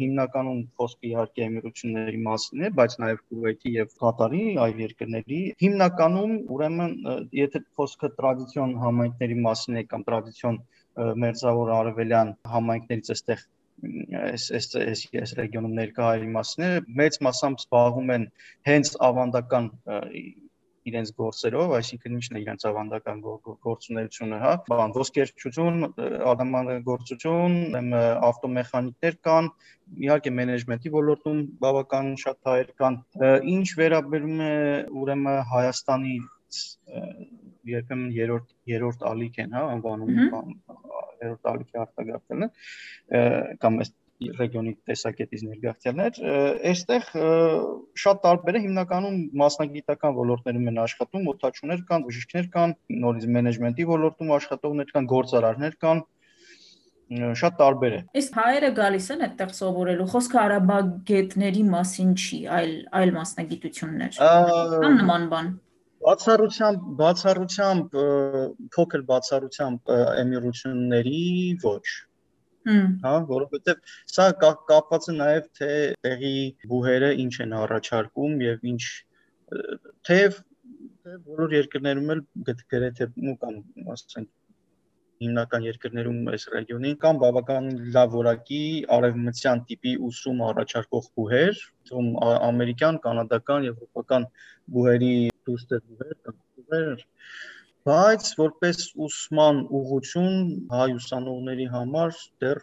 հիմնականում 0.00 0.62
խոսքը 0.80 1.08
իհարկե 1.10 1.44
էմիրությունների 1.46 2.20
մասին 2.26 2.64
է, 2.66 2.70
բայց 2.76 2.96
նաև 3.02 3.20
Կուվեյթի 3.30 3.72
եւ 3.76 3.94
Կատարի 4.02 4.42
այլ 4.66 4.80
երկրների։ 4.84 5.40
Հիմնականում, 5.64 6.34
ուրեմն, 6.56 6.96
եթե 7.40 7.62
խոսքը 7.78 8.10
տրադիցիոն 8.18 8.74
համայնքների 8.82 9.38
մասին 9.46 9.80
է 9.80 9.84
կամ 9.92 10.06
տրադիցիոն 10.10 10.60
մերձավոր 10.96 11.72
արևելյան 11.76 12.32
համայնքներից 12.56 13.12
այստեղ 13.16 13.44
այս 14.22 14.48
այս 14.56 14.68
այս 14.80 15.04
այս 15.20 15.32
ռեգիոնում 15.40 15.76
ներկա 15.78 16.08
հայերի 16.08 16.28
մասները 16.36 16.82
մեծ 17.00 17.18
մասամբ 17.26 17.62
զբաղվում 17.62 18.12
են 18.16 18.26
հենց 18.70 18.92
ավանդական 19.08 19.70
իրենց 20.86 21.10
գործերով, 21.18 21.72
այսինքն 21.76 22.16
ինչն 22.16 22.36
է 22.38 22.40
իրենց 22.44 22.64
ավանդական 22.70 23.22
գործունեությունը, 23.66 24.36
հա, 24.42 24.52
բան 24.70 24.94
ոսկերչություն, 24.96 25.86
ադամանդգործություն, 26.32 27.56
ավտոմեխանիկներ 28.28 29.18
կան, 29.26 29.50
իհարկե 30.06 30.34
մենեջմենտի 30.36 30.94
ոլորտում 30.94 31.40
բավական 31.64 32.12
շատ 32.22 32.50
հայեր 32.52 32.70
կան։ 32.82 33.00
Ինչ 33.56 33.66
վերաբերում 33.82 34.44
է 34.46 34.54
ուրեմն 35.02 35.42
Հայաստանի 35.52 36.16
երբեմն 37.66 38.10
երրորդ 38.14 38.52
երրորդ 38.70 39.00
ալիք 39.10 39.40
են, 39.42 39.56
հա, 39.56 39.62
անվանում 39.74 40.12
երրորդ 41.24 41.52
ալիքի 41.52 41.80
արտագաղթելը 41.84 42.50
կամ 43.62 43.80
այս 43.84 43.94
ռեգիոնի 44.16 44.72
տեսակետից 44.88 45.42
ներգաղթյալներ, 45.44 46.18
այստեղ 46.70 47.08
շատ 48.00 48.20
տարբեր 48.24 48.56
է 48.56 48.62
հիմնականում 48.64 49.18
մասնագիտական 49.42 50.16
ոլորտներում 50.16 50.70
են 50.72 50.80
աշխատում, 50.86 51.26
օթաչուներ 51.34 51.82
կան, 51.90 52.06
բժիշկներ 52.06 52.48
կան, 52.56 52.74
նորից 53.04 53.26
մենեջմենտի 53.36 53.88
ոլորտում 53.92 54.32
աշխատողներ 54.38 54.94
կան, 54.96 55.10
գործարարներ 55.12 55.76
կան, 55.84 56.02
շատ 57.06 57.60
տարբեր 57.60 57.92
է։ 57.96 58.00
Իսկ 58.18 58.40
հայերը 58.40 58.70
գալիս 58.80 59.04
են 59.14 59.20
այդտեղ 59.26 59.52
սովորելու։ 59.60 60.06
Խոսքը 60.10 60.40
արաբագետների 60.42 61.62
մասին 61.70 62.16
չի, 62.16 62.38
այլ 62.56 62.72
այլ 62.98 63.12
մասնագիտություններ։ 63.20 64.18
Կան 64.24 64.98
նման 65.04 65.28
բան։ 65.30 65.52
Բացառությամբ, 66.04 66.82
բացառությամբ 67.00 67.96
փոքր 68.76 69.02
բացառությամբ 69.10 69.92
էմիրությունների 70.22 71.22
ոչ 71.64 71.84
հա, 72.66 73.12
որովհետև 73.30 73.92
սա 74.12 74.26
կապված 74.42 75.08
է 75.12 75.14
նաև 75.18 75.44
թե 75.58 75.70
տեղի 76.06 76.36
բուհերը 76.72 77.10
ինչ 77.24 77.34
են 77.44 77.54
առաջարկում 77.60 78.40
եւ 78.46 78.66
ինչ 78.72 78.82
թեև 80.10 80.40
բոլոր 81.26 81.54
երկրներում 81.56 82.10
էլ 82.16 82.24
գրեթե 82.74 83.08
ու 83.32 83.36
կամ 83.44 83.60
ասենք 83.94 84.32
հիմնական 85.24 85.66
երկրներում 85.66 86.26
այս 86.32 86.42
ռեգիոնի 86.54 86.90
կամ 87.02 87.20
բավական 87.22 87.68
լավ 87.94 88.16
որակի 88.16 88.60
արևմտյան 88.96 89.62
տիպի 89.70 89.94
ուսում 90.08 90.42
առաջարկող 90.48 91.06
բուհեր, 91.20 91.62
ում 92.00 92.10
ամերիկյան, 92.50 92.98
կանադական, 93.06 93.68
եվրոպական 93.70 94.26
բուհերի 94.76 95.14
դուստեր 95.48 95.84
բուհեր 95.86 96.16
կամ 96.28 96.40
բուհեր 96.40 97.06
բայց 97.86 98.28
որպես 98.38 98.78
ուսման 99.06 99.58
ուղղություն 99.78 100.38
հայ 100.72 100.86
ուսանողների 100.96 101.66
համար 101.70 102.16
դեռ 102.42 102.60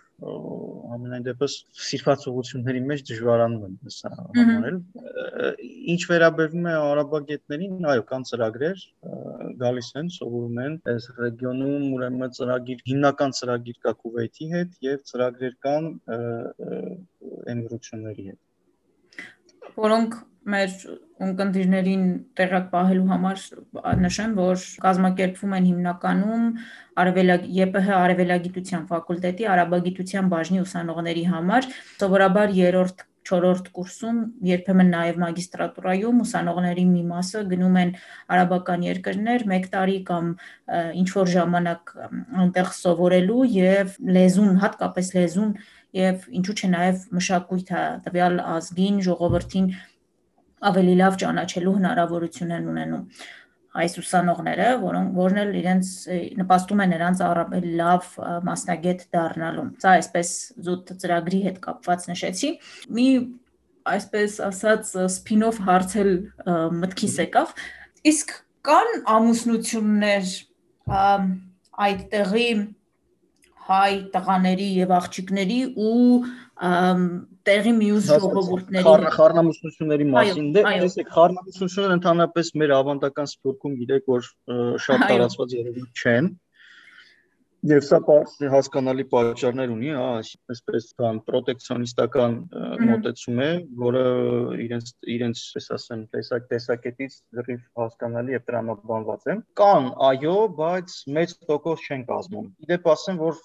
ամենայն 0.96 1.24
դեպս 1.28 1.56
սիրված 1.84 2.26
ուղղությունների 2.32 2.82
մեջ 2.90 3.04
դժվարանում 3.10 3.64
են 3.70 3.94
սա 3.98 4.12
համարել 4.18 4.82
ինչ 5.94 6.02
վերաբերում 6.12 6.68
է 6.74 6.76
արաբագետներին 6.80 7.88
այո 7.94 8.04
կան 8.12 8.28
ծրագրեր 8.32 8.84
գալիս 9.64 9.90
են 10.04 10.12
սովորում 10.18 10.62
են 10.66 10.78
այս 10.96 11.08
ռեգիոնում 11.22 11.88
ուրեմն 12.00 12.36
ծրագիր 12.40 12.84
հիմնական 12.92 13.38
ծրագիր 13.40 13.80
կա 13.88 13.96
Կուվեյթի 14.04 14.50
հետ 14.58 14.78
եւ 14.90 15.08
ծրագրեր 15.14 15.58
կան 15.70 15.90
էմիրությունների 17.56 18.30
հետ 18.34 19.26
որոնք 19.88 20.22
մեր 20.50 20.74
ունկնդիրներին 21.24 22.04
տեղակ 22.40 22.68
պահելու 22.74 23.08
համար 23.12 23.44
նշեմ, 24.04 24.36
որ 24.40 24.66
կազմակերպվում 24.84 25.56
են 25.60 25.70
հիմնականում 25.70 26.46
արևելագ 27.04 27.48
ԵՊՀ 27.54 27.96
արևելագիտության 28.00 28.86
ֆակուլտետի 28.92 29.50
արաբագիտության 29.54 30.30
բաժնի 30.34 30.62
ուսանողների 30.66 31.26
համար, 31.32 31.70
սովորաբար 32.04 32.56
երրորդ 32.60 33.06
4-րդ 33.24 33.70
կուրսում, 33.76 34.18
երբեմն 34.50 34.90
նաև 34.94 35.20
մագիստրատուրայում 35.22 36.18
ուսանողների 36.24 36.84
մի 36.90 37.04
մասը 37.12 37.44
գնում 37.54 37.78
են 37.84 37.94
արաբական 38.36 38.84
երկրներ 38.88 39.46
1 39.48 39.70
տարի 39.76 39.96
կամ 40.10 40.34
ինչ 41.04 41.08
որ 41.16 41.32
ժամանակ 41.36 41.94
այնտեղ 42.44 42.74
սովորելու 42.80 43.40
եւ 43.54 43.96
լեզուն, 44.18 44.52
հատկապես 44.66 45.14
լեզուն 45.20 45.56
եւ 45.94 46.28
ինչու՞ 46.42 46.58
չէ 46.60 46.70
նաև 46.74 47.02
մշակույթը 47.16 47.82
տվյալ 48.04 48.40
ազգին, 48.58 49.02
ժողովրդին 49.08 49.68
ավելի 50.70 50.98
լավ 51.00 51.18
ճանաչելու 51.24 51.74
հնարավորություն 51.78 52.54
են 52.58 52.68
ունենում 52.74 53.06
այս 53.74 53.96
ուսանողները, 54.04 54.66
որոնք 54.84 55.16
որն 55.18 55.40
էլ 55.44 55.54
իրենց 55.60 55.88
նպաստում 56.40 56.82
է 56.84 56.86
նրանց 56.92 57.22
առավել 57.26 57.66
լավ 57.80 58.10
մասնագետ 58.50 59.02
դառնալու։ 59.16 59.66
Սա 59.82 59.94
այսպես 59.98 60.34
զուտ 60.68 60.94
ծրագրի 61.02 61.40
հետ 61.48 61.58
կապված 61.64 62.06
նշեցի։ 62.12 62.52
Մի 62.98 63.08
այսպես 63.94 64.38
ասած 64.48 64.94
սփին-օֆ 65.16 65.60
հարցել 65.68 66.12
մտքիս 66.84 67.18
եկավ։ 67.24 67.58
Իսկ 68.14 68.38
կան 68.70 68.94
ամուսնություններ 69.18 70.32
այդտեղի 71.88 72.48
հայ 73.68 73.92
տղաների 74.14 74.70
եւ 74.84 74.94
աղջիկների 75.00 75.60
ու 75.82 76.22
տեղի 77.50 77.74
մյուս 77.80 78.06
ժողովուրդների 78.12 79.12
խառնամուսնությունների 79.18 80.08
մասին 80.14 80.48
դե 80.56 80.64
տեսեք 80.70 81.12
խառնամուսնությունները 81.18 81.98
ընդհանրապես 82.00 82.54
մեր 82.62 82.74
ավանդական 82.78 83.30
սփյուռքում 83.34 83.76
գիտեք 83.82 84.10
որ 84.14 84.30
շատ 84.88 85.06
տարածված 85.10 85.58
երևույթ 85.60 86.04
չեն 86.04 86.32
Եվ 87.64 87.86
սա 87.88 87.98
հասկանալի 88.52 89.04
պատճառներ 89.08 89.70
ունի, 89.72 89.92
հա, 89.96 90.08
այսպես 90.20 90.88
բան 91.00 91.20
պրոտեկցիոնիստական 91.30 92.34
մոտեցում 92.90 93.38
է, 93.46 93.48
որը 93.84 94.02
իրենց 94.66 94.92
իրենց, 95.16 95.44
ես 95.56 95.70
ասեմ, 95.78 96.02
տեսակ 96.16 96.50
տեսակետից 96.50 97.16
լրիվ 97.40 97.62
հասկանալի 97.80 98.36
եւ 98.36 98.44
տրամաբանված 98.52 99.32
է։ 99.32 99.38
Կան, 99.62 99.90
այո, 100.10 100.36
բայց 100.60 100.98
մեծ 101.20 101.38
տոկոս 101.54 101.88
չեն 101.88 102.04
կազմում։ 102.12 102.52
Իդեպ 102.68 102.92
ասեմ, 102.98 103.24
որ 103.24 103.40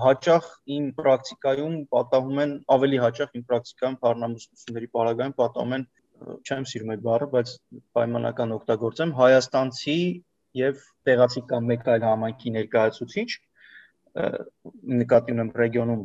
հաճախ 0.00 0.48
իմ 0.76 0.86
պրակտիկայում 1.00 1.76
պատահում 1.94 2.40
են 2.44 2.54
ավելի 2.76 2.98
հաճախ 3.04 3.36
իմ 3.40 3.44
պրակտիկայում 3.50 3.98
բառնամուսնությունների 4.04 4.88
պարագայում 4.96 5.36
պատահում 5.40 5.76
են 5.78 5.86
չեմ 6.20 6.66
սիրում 6.70 6.92
այդ 6.94 7.04
բառը, 7.06 7.28
բայց 7.34 7.52
պայմանական 7.96 8.56
օգտագործեմ 8.56 9.14
հայաստանցի 9.20 9.96
եւ 10.60 10.82
տեղացի 11.08 11.42
կամ 11.52 11.70
մեկ 11.70 11.88
այլ 11.94 12.04
համայնքի 12.10 12.52
ներկայացուցիչ 12.56 13.30
նկատի 15.00 15.34
ունեմ 15.36 15.50
ռեգիոնում 15.60 16.00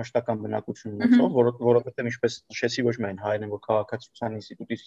մշտական 0.00 0.38
բնակություն 0.44 0.94
ունեցող, 0.96 1.32
որ 1.36 1.50
որովհետեւ 1.60 2.08
ինչպես 2.10 2.36
նշեցի 2.54 2.84
ոչ 2.86 2.94
միայն 3.04 3.20
հայերն 3.24 3.46
են, 3.46 3.52
որ 3.52 3.60
քաղաքացիության 3.66 4.38
ինստիտուտից 4.40 4.84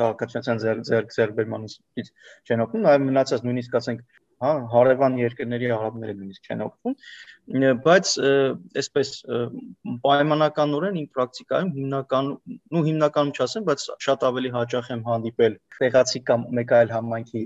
քաղաքացիության 0.00 0.60
ձեր 0.64 0.82
ձեր 0.88 1.06
ձերբերման 1.14 1.66
ինստիտուտից 1.68 2.10
չեն 2.48 2.64
օգնում, 2.64 2.88
այլ 2.90 3.04
մնացած 3.04 3.44
նույնիսկ 3.46 3.78
ասենք 3.78 4.02
հա 4.44 4.52
հարևան 4.72 5.18
երկրների 5.20 5.70
արաբները 5.74 6.14
նույնիսկ 6.20 6.48
չեն 6.50 6.64
օգտվում 6.64 6.96
բայց 7.86 8.10
այսպես 8.80 9.12
պայմանականորեն 10.04 10.98
իմ 11.02 11.08
պրակտիկայում 11.16 11.70
հիմնական 11.78 12.32
ու 12.80 12.82
հիմնականում 12.88 13.34
չասեմ 13.38 13.68
բայց 13.68 13.86
շատ 14.06 14.26
ավելի 14.30 14.52
հաճախ 14.56 14.90
եմ 14.94 15.06
հանդիպել 15.08 15.56
տեղացի 15.78 16.22
կամ 16.32 16.46
մեկ 16.60 16.74
այլ 16.80 16.92
համայնքի 16.96 17.44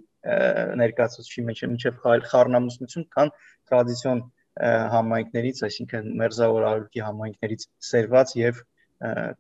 ներկայացուցիչի 0.83 1.47
մեջ 1.51 1.63
միջև 1.75 2.03
խառնամուսնություն 2.33 3.07
քան 3.19 3.33
տրադիցիոն 3.71 4.25
համայնքներից 4.59 5.63
այսինքն 5.69 6.11
մերձավոր 6.23 6.67
արևելքի 6.69 7.03
համայնքներից 7.09 7.67
սերված 7.89 8.35
եւ 8.39 8.63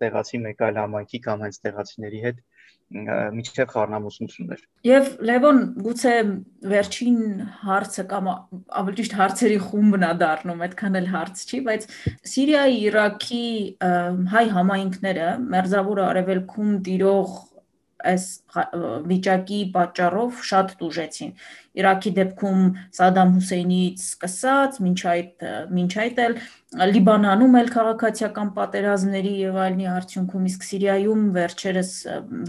տեղացի 0.02 0.40
մեկ 0.44 0.60
այլ 0.68 0.76
համայնքի 0.78 1.20
կամ 1.24 1.44
հենց 1.46 1.60
տեղացիների 1.66 2.20
հետ 2.24 2.42
միջև 2.88 3.72
խառնամուսնություններ։ 3.74 4.60
Եվ 4.88 5.08
Լևոն, 5.28 5.58
գուցե 5.84 6.12
վերջին 6.72 7.18
հարցը 7.64 8.04
կամ 8.12 8.30
ավելի 8.80 8.96
ճիշտ 9.00 9.16
հարցերի 9.18 9.58
խումբն 9.66 10.06
է 10.08 10.12
դառնում, 10.22 10.62
այդքան 10.68 10.98
էլ 11.02 11.10
հարց 11.12 11.42
չի, 11.48 11.60
բայց 11.68 11.86
Սիրիայի, 12.32 12.78
Իրաքի 12.88 13.44
հայ 14.32 14.44
համայնքները 14.56 15.28
մերձավոր 15.52 16.02
արևելքում 16.08 16.72
տիրող 16.88 17.36
այս 18.06 18.24
վիճակի 19.10 19.58
պատճառով 19.74 20.42
շատ 20.48 20.74
տուժեցին։ 20.80 21.32
Իրաքի 21.78 22.12
դեպքում 22.18 22.60
Սադամ 22.98 23.32
Հուսեյնից 23.38 24.04
սկսած, 24.04 24.78
ոչ 24.86 25.00
այդ 25.12 25.44
ոչ 25.78 25.90
այդ 26.04 26.22
էլ 26.24 26.36
Լիբանանում 26.92 27.58
էլ 27.58 27.72
քաղաքացիական 27.74 28.48
պատերազմների 28.58 29.34
եւ 29.42 29.58
այլնի 29.64 29.90
արդյունքում, 29.94 30.48
իսկ 30.52 30.66
Սիրիայում 30.68 31.22
վերջերս 31.38 31.92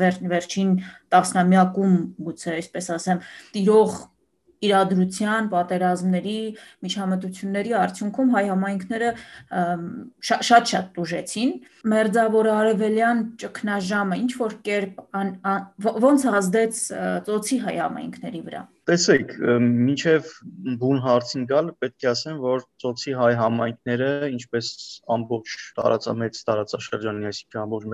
վեր, 0.02 0.22
վերջին 0.34 0.74
տասնամյակում 1.16 2.00
գուցե 2.30 2.56
այսպես 2.60 2.90
ասեմ, 3.00 3.22
տիրող 3.56 4.00
իրադրության, 4.60 5.46
պատերազմների, 5.54 6.40
միջամտությունների 6.86 7.76
արդյունքում 7.80 8.34
հայ 8.36 8.44
համայնքները 8.50 9.12
շատ-շատ 10.30 10.90
տուժեցին։ 10.98 11.54
Մերձավոր 11.94 12.50
արևելյան 12.56 13.22
ճգնաժամը 13.44 14.18
ինչ 14.24 14.32
որ 14.40 14.58
կերպ 14.68 15.00
ոնց 16.08 16.28
ազդեց 16.40 16.84
ծոցի 17.30 17.62
հայ 17.64 17.76
համայնքների 17.80 18.44
վրա։ 18.50 18.66
Տեսեք, 18.90 19.34
մինչև 19.64 20.30
բուն 20.82 21.02
հարցին 21.06 21.44
գալ, 21.50 21.68
պետք 21.84 22.06
է 22.06 22.08
ասեմ, 22.10 22.38
որ 22.42 22.64
ծոցի 22.82 23.12
հայ 23.20 23.34
համայնքները, 23.40 24.08
ինչպես 24.34 24.70
ամբողջ 25.16 25.58
տարածամեծ 25.80 26.40
տարածաշրջանի, 26.50 27.28
այսինքն 27.30 27.62
ամբողջ 27.64 27.86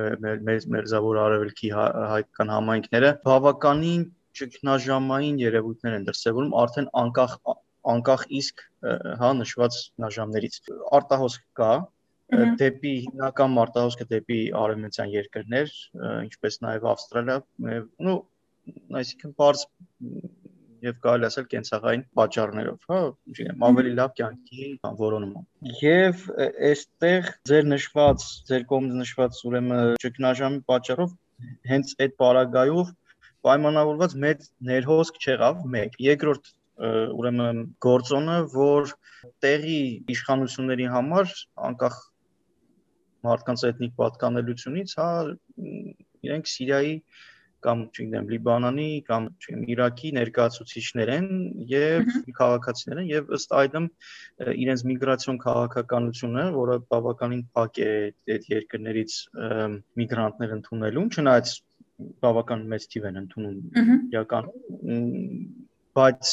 մեր 0.49 0.69
մերձավոր 0.75 1.19
արևելքի 1.25 1.73
հայկական 1.75 2.53
համայնքները 2.55 3.11
բավականին 3.27 4.05
ճգնաժամային 4.39 5.41
երևույթներ 5.43 5.97
են 5.99 6.07
դրսևորում 6.09 6.55
արդեն 6.61 6.87
անկախ 7.01 7.35
անկախ 7.95 8.23
իսկ 8.39 8.63
հա 9.21 9.31
նշված 9.41 9.81
նաժամներից 10.03 10.57
արտահոսք 10.99 11.43
կա 11.61 11.73
դեպի 12.61 12.93
հիմնական 13.05 13.51
մարտահոսքը 13.55 14.07
դեպի 14.11 14.39
արևմտյան 14.61 15.11
երկրներ 15.15 15.75
ինչպես 16.25 16.59
նաև 16.65 16.87
ավստրալիա 16.93 17.37
ու 18.11 18.17
այսինքն 19.01 19.35
բարձ 19.41 19.65
եւ 20.85 20.97
կարելի 21.05 21.25
ասել 21.27 21.45
կենցաղային 21.51 22.03
պատճառներով, 22.19 22.87
հա, 22.89 22.99
չգիտեմ, 23.31 23.63
ավելի 23.67 23.93
լավ 23.99 24.11
կյանքի 24.19 24.67
որոնումը։ 25.01 25.43
Եվ 25.81 26.25
այստեղ 26.69 27.31
ձեր 27.51 27.69
նշված, 27.71 28.25
ձեր 28.49 28.65
կողմից 28.71 28.99
նշված 29.01 29.39
ուրեմն 29.49 29.95
ճգնաժամի 30.03 30.61
պատճառով 30.71 31.15
հենց 31.71 31.95
այդ 32.05 32.15
պարագայով 32.21 32.93
պայմանավորված 33.45 34.15
մեծ 34.25 34.47
ներհոսք 34.69 35.19
չեղավ 35.25 35.63
մեկ 35.75 35.99
երկրորդ 36.05 36.51
ուրեմն 37.19 37.61
գործոնը 37.85 38.39
որ 38.55 38.91
տեղի 39.45 39.79
իշխանությունների 40.15 40.89
համար 40.95 41.31
անկախ 41.69 42.01
մարդկանց 43.27 43.63
էթնիկ 43.69 43.93
պատկանելությունից 44.01 44.97
հա 44.99 45.07
իրենք 46.25 46.51
Սիրիայի 46.51 46.93
կամ 47.65 47.81
չգիտեմ 47.89 48.27
Լիբանանի 48.31 48.87
կամ 49.07 49.27
չգիտեմ 49.41 49.61
Իրաքի 49.75 50.11
ներկայացուցիչներ 50.17 51.11
են 51.15 51.29
եւ 51.71 52.11
քաղաքացիներ 52.39 53.01
են 53.01 53.07
եւ 53.11 53.31
ըստ 53.37 53.55
այդմ 53.61 53.87
իրենց 54.65 54.83
միգրացիոն 54.91 55.39
քաղաքականությունը, 55.45 56.43
որը 56.57 56.77
բավականին 56.93 57.43
փակ 57.57 57.79
է 57.85 57.89
այդ 58.35 58.49
երկրներից 58.53 59.17
միգրանտներ 60.03 60.55
ընդունելուն, 60.59 61.09
չնայած 61.15 61.55
բավական 62.25 62.65
մեծ 62.71 62.89
թիվ 62.93 63.07
են 63.11 63.21
ընդունում 63.21 63.59
իրական 64.13 64.49
բայց 65.95 66.29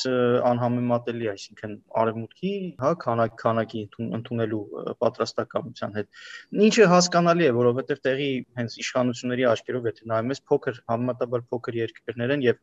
անհամեմատելի, 0.49 1.27
այսինքն 1.33 1.75
արևմուտքի, 2.03 2.53
հա, 2.83 2.89
քանակ 3.05 3.37
քանակի 3.43 3.83
ընդունելու 4.19 4.63
պատրաստակամության 5.05 5.95
հետ։ 5.99 6.23
Ինչը 6.67 6.89
հասկանալի 6.93 7.47
է, 7.47 7.53
որովհետև 7.59 8.01
տեղի 8.09 8.31
հենց 8.59 8.79
իշխանությունների 8.83 9.47
աչքերով 9.53 9.87
եթե 9.93 10.09
նայում 10.13 10.35
ես 10.35 10.43
փոքր 10.51 10.81
համեմատաբար 10.93 11.45
փոքր 11.55 11.79
երկրներ 11.83 12.35
են 12.37 12.47
եւ 12.49 12.59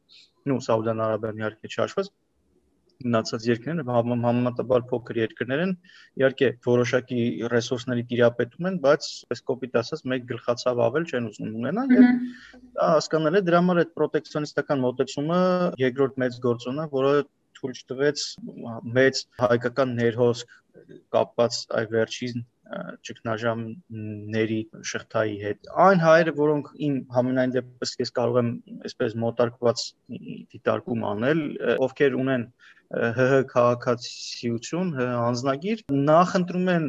նու 0.52 0.60
Սաուդյան 0.68 1.04
Արաբիան 1.08 1.40
իհարկե 1.40 1.72
չհաշված, 1.72 2.12
մնացած 3.06 3.46
երկրները 3.48 3.86
համեմատաբար 3.90 4.86
փոքր 4.90 5.20
երկրներ 5.22 5.64
են, 5.66 5.74
իհարկե 6.20 6.50
որոշակի 6.68 7.22
ռեսուրսների 7.54 8.06
տիրապետում 8.12 8.70
են, 8.70 8.80
բայց 8.86 9.10
այս 9.36 9.44
կոպիտ 9.50 9.80
ասած 9.82 10.06
մեկ 10.14 10.28
գլխացավ 10.34 10.84
ավել 10.90 11.08
չեն 11.10 11.30
ուզում 11.30 11.58
ունենալ 11.62 11.96
եւ 11.96 12.10
դա 12.76 12.92
հասկանալ 12.96 13.40
է 13.40 13.44
դրա 13.50 13.64
համար 13.64 13.82
այդ 13.84 13.94
պրոտեկցիոնիստական 14.00 14.84
մոտեցումը 14.86 15.42
երկրորդ 15.86 16.24
մեծ 16.26 16.40
գործոնը, 16.50 16.88
որը 17.00 17.14
թույլ 17.60 17.80
չտվեց 17.80 18.26
մեծ 19.00 19.26
հայկական 19.44 19.96
ներհոսք 20.00 20.56
կապված 21.16 21.60
այ 21.80 21.86
վերջին 21.94 22.48
ճգնաժամների 23.08 24.60
շղթայի 24.90 25.38
հետ։ 25.44 25.70
Այն 25.86 26.02
հայերը, 26.04 26.34
որոնք 26.40 26.68
իմ 26.88 26.98
համենայն 27.16 27.56
դեպս 27.56 27.94
ես 28.04 28.14
կարող 28.20 28.40
եմ 28.42 28.52
այսպես 28.90 29.16
մոտարկված 29.24 29.86
դիտարկում 30.54 31.08
անել, 31.12 31.42
ովքեր 31.88 32.20
ունեն 32.20 32.46
ՀՀ 32.90 33.44
քաղաքացիություն, 33.54 34.94
ՀՀ 34.98 35.10
անձնագիր, 35.30 35.84
նախընտրում 36.10 36.72
են 36.76 36.88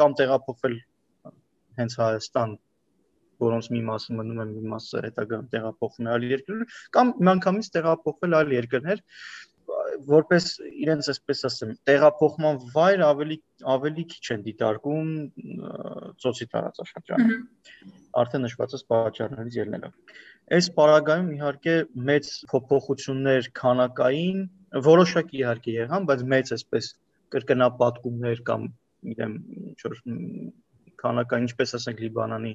կամ 0.00 0.14
տեղափոխվել 0.20 0.76
հենց 1.80 1.96
Հայաստան, 2.00 2.54
որոնց 3.44 3.68
մի 3.74 3.82
մասը 3.90 4.16
մնում 4.16 4.40
է, 4.40 4.46
մի 4.52 4.62
մասը 4.72 5.02
հետագայում 5.06 5.50
տեղափոխվում 5.52 6.08
է 6.08 6.14
այլ 6.14 6.24
երկրներ, 6.30 6.78
կամ 6.96 7.12
միանգամից 7.28 7.68
տեղափոխվել 7.76 8.38
այլ 8.40 8.54
երկրներ, 8.56 9.04
որպես 10.08 10.46
իրենց 10.86 11.10
այսպես 11.12 11.44
ասեմ, 11.48 11.76
տեղափոխման 11.88 12.58
վայր 12.72 13.04
ավելի 13.06 13.36
ավելի 13.76 14.04
քիչ 14.12 14.24
են 14.36 14.44
դիտարկում 14.46 15.12
ծոցի 16.24 16.48
տարածաշրջանը։ 16.56 17.38
Արդեն 18.22 18.44
նշվածս 18.46 18.84
պատճառներից 18.92 19.56
ելնելով։ 19.58 20.16
Այս 20.56 20.68
պարագայում 20.76 21.30
իհարկե 21.36 21.74
մեծ 22.10 22.30
փոփոխություններ 22.52 23.48
քանակային 23.60 24.40
որոշակի 24.86 25.40
իհարկե 25.42 25.76
եղան, 25.76 26.08
բայց 26.10 26.24
մեծ 26.32 26.52
այսպես 26.56 26.90
կրկնապատկումներ 27.34 28.42
կամ 28.50 28.66
գիտեմ 29.10 29.34
ինչ 29.60 29.78
որ 29.86 29.96
քանակային, 31.02 31.48
ինչպես 31.50 31.76
ասենք 31.80 32.02
Լիբանանի 32.06 32.52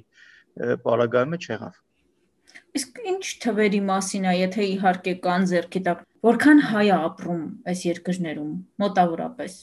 պարագայում 0.86 1.36
չեղավ։ 1.42 1.80
Իսկ 2.78 2.98
ինչ 3.12 3.24
թվերի 3.44 3.80
մասին 3.88 4.24
է, 4.28 4.32
եթե 4.42 4.64
իհարկե 4.72 5.14
կան 5.26 5.46
ձերքի 5.52 5.82
տակ, 5.88 6.00
որքան 6.28 6.64
հայ 6.72 6.86
է 6.88 6.96
ապրում 6.96 7.44
այս 7.72 7.84
երկրներում 7.88 8.50
մոտավորապես 8.82 9.54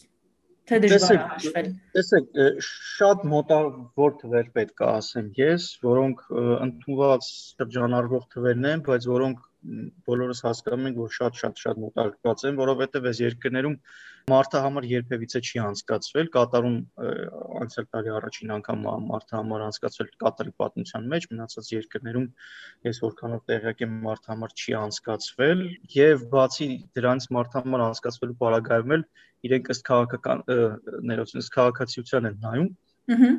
թե 0.70 0.80
դժվար 0.86 1.14
է 1.16 1.20
հաշվել։ 1.30 1.70
Տեսեք, 1.98 2.40
շատ 2.80 3.24
մոտավոր 3.34 4.16
թվեր 4.22 4.50
պետք 4.58 4.84
է 4.86 4.90
ասեմ 4.90 5.30
ես, 5.40 5.68
որոնք 5.86 6.26
ընդունված 6.70 7.30
շրջանառվող 7.34 8.28
թվերն 8.36 8.70
են, 8.74 8.84
բայց 8.90 9.08
որոնք 9.14 9.49
բոլորս 9.60 10.40
հասկանում 10.46 10.86
ենք, 10.90 11.00
որ 11.04 11.10
շատ-շատ 11.16 11.58
շատ 11.60 11.80
մոտարկված 11.84 12.44
են, 12.48 12.60
որովհետև 12.60 13.08
այս 13.10 13.20
երկրներում 13.22 13.74
մարդը 14.32 14.62
համար 14.64 14.88
երբևիցե 14.90 15.42
չի 15.50 15.60
անցկացվել, 15.66 16.30
կատարում 16.36 16.78
անցյալ 17.60 17.88
տարի 17.96 18.14
առաջին 18.20 18.54
անգամ 18.56 18.86
մարդը 19.10 19.36
համար 19.40 19.66
անցկացվել 19.68 20.10
կատարի 20.24 20.54
պատմության 20.64 21.10
մեջ, 21.14 21.28
մնացած 21.34 21.72
երկրներում 21.76 22.28
ես 22.88 23.02
որքանով 23.04 23.44
տեղյակ 23.52 23.84
եմ 23.84 23.96
մարդը 24.08 24.32
համար 24.34 24.56
չի 24.64 24.76
անցկացվել 24.80 25.64
եւ 26.00 26.26
բացի 26.36 26.70
դրանից 27.00 27.30
մարդը 27.40 27.64
համար 27.64 27.86
անցկացվելու 27.90 28.40
պարագայում 28.44 28.96
էլ 29.00 29.06
իրենք 29.50 29.72
ըստ 29.76 29.88
քաղաքական 29.90 30.44
ներողություն, 31.10 31.44
ըստ 31.44 31.56
քաղաքացիության 31.60 32.30
են 32.30 32.40
նայում։ 32.48 32.70
Ահա։ 33.16 33.32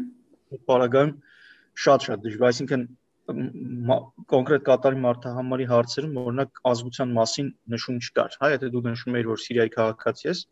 Պարագայում 0.71 1.13
շատ-շատ 1.81 2.23
դժվար, 2.25 2.51
այսինքն 2.51 2.87
կոնկրետ 4.33 4.65
կատարի 4.67 5.01
մարդահամարի 5.05 5.67
հարցերում 5.71 6.19
օրինակ 6.23 6.61
ազգության 6.71 7.15
մասին 7.17 7.49
նշում 7.75 8.01
չկար։ 8.01 8.37
Հա, 8.43 8.51
եթե 8.55 8.71
դու 8.75 8.83
նշում 8.87 9.19
ես, 9.21 9.27
որ 9.31 9.43
Սիրիայի 9.45 9.73
քաղաքացի 9.77 10.29
ես, 10.31 10.43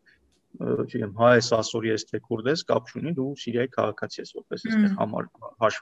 չգիտեմ, 0.59 1.13
հայ 1.19 1.31
ես, 1.39 1.49
ասորի 1.59 1.91
ես, 1.93 2.05
թե 2.09 2.21
քուրդ 2.25 2.49
ես, 2.49 2.65
կապ 2.69 2.91
չունի, 2.93 3.13
դու 3.19 3.29
Սիրիայի 3.43 3.71
քաղաքացի 3.75 4.21
ես, 4.23 4.33
որպես 4.39 4.67
այստեղ 4.69 4.95
համար 4.99 5.29
հաշ 5.63 5.81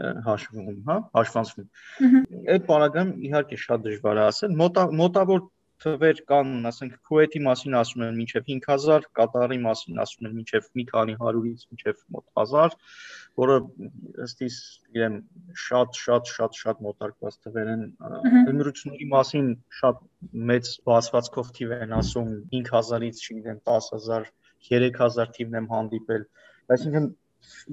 հաշվում, 0.00 0.66
հա, 0.86 0.96
հաշվանցվում։ 1.18 2.18
Այդ 2.54 2.66
բանական 2.68 3.08
իհարկե 3.26 3.56
շատ 3.64 3.82
դժվար 3.86 4.20
է 4.20 4.22
ասել։ 4.30 4.54
Մոտավոր 5.00 5.42
թվեր 5.82 6.20
կան, 6.30 6.50
ասենք 6.70 6.96
Քուվեթի 7.08 7.40
մասին 7.46 7.76
ասում 7.80 8.02
են 8.06 8.18
մինչև 8.20 8.46
5000, 8.50 9.06
Կատարի 9.18 9.58
մասին 9.64 10.00
ասում 10.04 10.28
են 10.28 10.34
մինչև 10.38 10.66
մի 10.80 10.84
քանի 10.90 11.14
100-ից 11.20 11.62
մինչև 11.70 12.02
մոտ 12.16 12.26
1000, 12.42 12.76
որը 13.40 13.56
ըստիս 14.26 14.58
իրեմ 14.96 15.16
շատ 15.64 16.00
շատ 16.00 16.32
շատ 16.34 16.60
շատ 16.60 16.82
մոտարկված 16.88 17.38
թվեր 17.46 17.72
են։ 17.76 17.86
Ընդրությունների 18.42 19.08
մասին 19.14 19.48
շատ 19.80 20.04
մեծ 20.52 20.74
բացվածքով 20.90 21.54
թիվ 21.60 21.74
են 21.80 21.96
ասում 22.00 22.36
5000-ից, 22.52 23.24
չգիտեմ, 23.24 23.64
10000, 23.70 24.30
3000 24.70 25.34
թիվն 25.38 25.60
եմ 25.62 25.72
հանդիպել։ 25.74 26.28
Այսինքն 26.76 27.10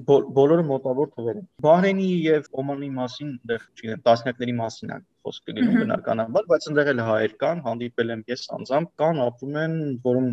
բոլորը 0.08 0.62
մոտավոր 0.64 1.10
թվեր 1.12 1.38
են։ 1.38 1.48
Բահրեյնի 1.64 2.06
եւ 2.24 2.46
Օմանի 2.62 2.88
մասին, 2.94 3.32
այնտեղ, 3.36 3.66
չգիտեմ, 3.76 4.02
տասնյակների 4.06 4.54
մասին 4.60 4.94
է 4.96 4.98
խոսքը 5.28 5.56
լինում 5.58 5.80
բնականաբար, 5.84 6.46
բայց 6.50 6.68
այնտեղ 6.72 6.92
էլ 6.96 7.02
հայեր 7.12 7.34
կան, 7.44 7.64
հանդիպել 7.68 8.12
եմ 8.14 8.22
ես 8.32 8.44
անձամբ, 8.58 8.92
կան 9.02 9.24
ապրում 9.28 9.58
են, 9.62 9.74
որում 10.08 10.30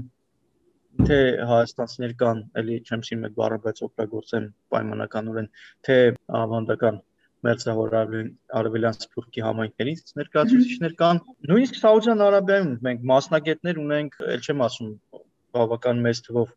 թե 0.96 1.18
հայաստանցիներ 1.50 2.14
կան, 2.22 2.42
էլի 2.62 2.76
չեմ 2.88 3.02
սիրում 3.06 3.26
այդ 3.28 3.34
բառը, 3.40 3.58
բայց 3.66 3.82
օգտագործեմ 3.88 4.46
պայմանականորեն, 4.76 5.50
թե 5.88 5.98
ավանդական 6.40 7.00
մերձավոր 7.46 7.96
արևելյան 8.00 8.96
Սփյուռքի 9.04 9.44
համայնքներից 9.46 10.14
ներկայացուցիչներ 10.20 10.96
կան։ 11.02 11.20
Նույնիսկ 11.52 11.80
Սաուդյան 11.82 12.24
Արաբիայում 12.26 12.72
մենք 12.88 13.04
մասնագետներ 13.12 13.82
ունենք, 13.84 14.18
ել 14.36 14.46
չեմ 14.48 14.64
ասում 14.66 14.94
բավական 15.58 16.02
մեծ 16.08 16.22
թվով 16.30 16.56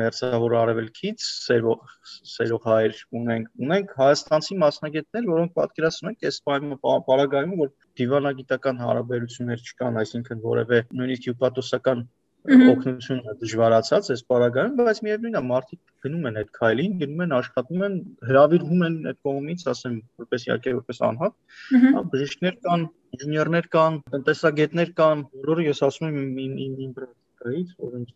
մերձավոր 0.00 0.56
արևելքից 0.60 1.26
սերող 1.26 1.94
սերող 2.32 2.66
հայեր 2.70 2.98
ունենք 3.20 3.64
ունենք 3.66 3.94
հայաստանցի 4.00 4.58
մասնագետներ 4.64 5.30
որոնք 5.30 5.54
պատկերացնում 5.60 6.12
են 6.12 6.28
այս 6.30 6.40
պարագայում 6.48 7.54
որ 7.62 7.72
դիվանագիտական 8.02 8.82
հարաբերություններ 8.84 9.64
չկան 9.70 10.02
այսինքն 10.04 10.44
որևէ 10.50 10.84
նույնիսկ 11.00 11.30
հյուպատոսական 11.30 12.06
օգնությունը 12.44 13.32
դժվարացած 13.40 14.08
այս 14.14 14.22
պարագայում 14.30 14.74
բայց 14.80 14.98
միևնույնն 15.06 15.38
է 15.38 15.42
մարդիկ 15.50 15.94
գնում 16.06 16.26
են 16.30 16.40
այդ 16.40 16.50
քայլին 16.58 16.98
գնում 17.02 17.22
են 17.24 17.32
աշխատում 17.36 17.84
են 17.86 17.94
հravirվում 18.30 18.84
են 18.88 18.98
այդ 19.12 19.20
կողմից 19.28 19.64
ասեմ 19.72 19.94
որպես 20.24 20.44
իհարկե 20.48 20.74
որպես 20.80 21.00
անհատ 21.08 21.38
հա 21.86 22.02
բժիշկներ 22.14 22.58
կան 22.68 22.86
ինժեներներ 23.16 23.70
կան 23.76 24.00
տնտեսագետներ 24.16 24.92
կան 25.00 25.24
բոլորը 25.38 25.68
ես 25.70 25.82
ասում 25.88 26.20
եմ 26.20 26.42
իմ 26.44 26.76
իմ 26.88 26.92
պրակտիկայից 26.98 27.72
որոնց 27.86 28.12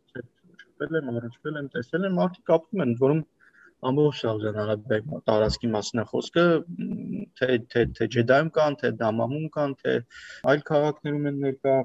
շփվել 0.78 0.98
եմ, 0.98 1.10
առնչվել 1.18 1.58
եմ, 1.58 1.68
տեսել 1.74 2.06
եմ, 2.06 2.16
մարդիկ 2.18 2.50
ապրում 2.54 2.82
են, 2.84 2.92
որում 3.02 3.20
ամբողջ 3.88 4.18
շարժանարաբիայի 4.18 5.18
տարածքի 5.28 5.70
մասն 5.74 6.02
է 6.02 6.04
խոսքը, 6.10 6.44
թե 7.38 7.58
թե 7.72 7.84
թե 7.98 8.08
Ջեդայում 8.14 8.50
կան, 8.58 8.76
թե 8.82 8.90
Դամամում 9.02 9.46
կան, 9.54 9.74
թե 9.82 9.94
այլ 10.52 10.64
քաղաքներում 10.70 11.28
են 11.30 11.38
ներկա 11.44 11.76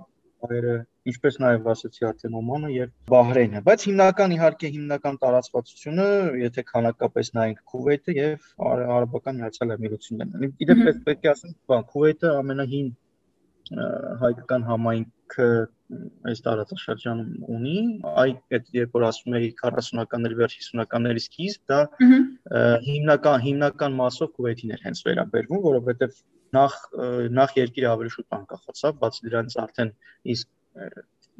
հայերը, 0.43 0.73
ինչպես 1.13 1.37
նաև 1.43 1.69
ասացի 1.73 2.07
արդեն 2.09 2.37
Օմանը 2.39 2.71
եւ 2.73 2.89
Բահրեյնը, 3.13 3.61
բայց 3.67 3.85
հիմնական 3.89 4.33
իհարկե 4.37 4.71
հիմնական 4.73 5.19
տարածվածությունը, 5.23 6.07
եթե 6.43 6.65
քանակապես 6.73 7.31
նայենք 7.37 7.61
Քուվեյթը 7.73 8.17
եւ 8.17 8.49
Արաբական 8.73 9.39
Միացյալ 9.39 9.75
Էմիրություններն 9.77 10.47
են։ 10.47 10.57
Իդեպ 10.65 10.83
պետք 11.07 11.23
է 11.23 11.31
ասեմ, 11.33 11.55
բան 11.73 11.87
Քուվեյթը 11.93 12.33
ամենահին 12.43 12.91
հայկական 14.23 14.67
համայնքը 14.67 15.49
այս 16.31 16.43
տարածաշրջանում 16.47 17.31
ունի, 17.55 17.77
այդ 18.23 18.57
այդ 18.57 18.69
երբ 18.77 18.97
որ 18.97 19.05
ասում 19.09 19.37
էի 19.39 19.49
40-ականների 19.61 20.39
վերջ 20.41 20.55
50-ականների 20.59 21.23
սկիզբ, 21.23 21.73
դա 21.73 21.79
հիմնական 22.87 23.45
հիմնական 23.47 23.97
մասով 24.01 24.33
Քուվեյթին 24.37 24.75
էր 24.77 24.85
հենց 24.87 25.03
վերաբերվում, 25.07 25.63
որովհետև 25.69 26.19
նախ 26.59 26.77
նախ 27.39 27.55
երկիրը 27.59 27.89
ավելի 27.93 28.13
շուտ 28.17 28.37
անկախացավ, 28.39 28.99
բացի 29.03 29.27
դրանից 29.29 29.57
արդեն 29.63 29.95
իսկ 30.33 30.51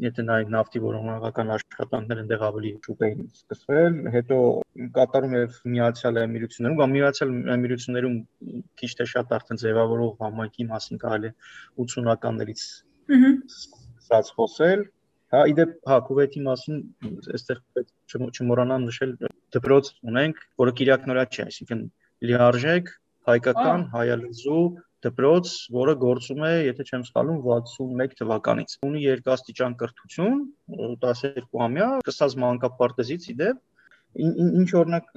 եթե 0.02 0.24
նայենք 0.26 0.50
նավթի 0.54 0.80
որոնողական 0.84 1.52
աշխատանքներ 1.54 2.22
այնտեղ 2.24 2.44
ավելի 2.48 2.72
շուտ 2.86 3.04
էին 3.08 3.20
սկսվել, 3.28 3.98
հետո 4.16 4.38
կատարում 4.98 5.36
եւ 5.38 5.60
Միացյալ 5.74 6.20
Էմիրություններում, 6.24 6.78
կամ 6.80 6.96
Միացյալ 6.98 7.34
Էմիրություններում 7.56 8.18
քիչ 8.82 8.92
թե 9.00 9.08
շատ 9.14 9.36
արդեն 9.38 9.62
ձևավորող 9.64 10.16
համայնքի 10.26 10.68
մասին 10.74 11.02
կարելի 11.04 11.32
80-ականներից 11.86 12.66
սկսած 14.04 14.36
խոսել, 14.38 14.86
Հա, 15.34 15.40
իդեպ, 15.50 15.70
հա, 15.90 15.96
Քուվեյթի 16.06 16.42
մասին 16.46 16.82
այստեղ 17.34 17.60
պետք 17.74 18.34
չմոռանալ 18.38 18.84
նշել 18.86 19.14
դպրոց 19.56 19.88
ունենք, 20.12 20.44
որը 20.62 20.74
Կիրակնորյա 20.80 21.24
չէ, 21.26 21.46
այսինքն 21.50 21.82
լիարժեք 22.30 22.92
հայկական 23.30 23.88
հայալեզու 23.96 24.60
դպրոց, 25.08 25.56
որը 25.80 25.96
գործում 26.06 26.46
է, 26.46 26.54
եթե 26.68 26.86
չեմ 26.86 27.08
սխալվում, 27.10 27.42
61 27.50 28.16
թվականից։ 28.22 28.78
Ունի 28.92 29.04
երկաստիճան 29.08 29.78
կրթություն, 29.82 30.40
12-ամյա, 30.78 31.90
սկսած 32.06 32.38
մանկապարտեզից 32.46 33.30
ի 33.34 33.38
դեպ 33.42 33.68
ինչ 34.14 34.70
օրինակ 34.78 35.08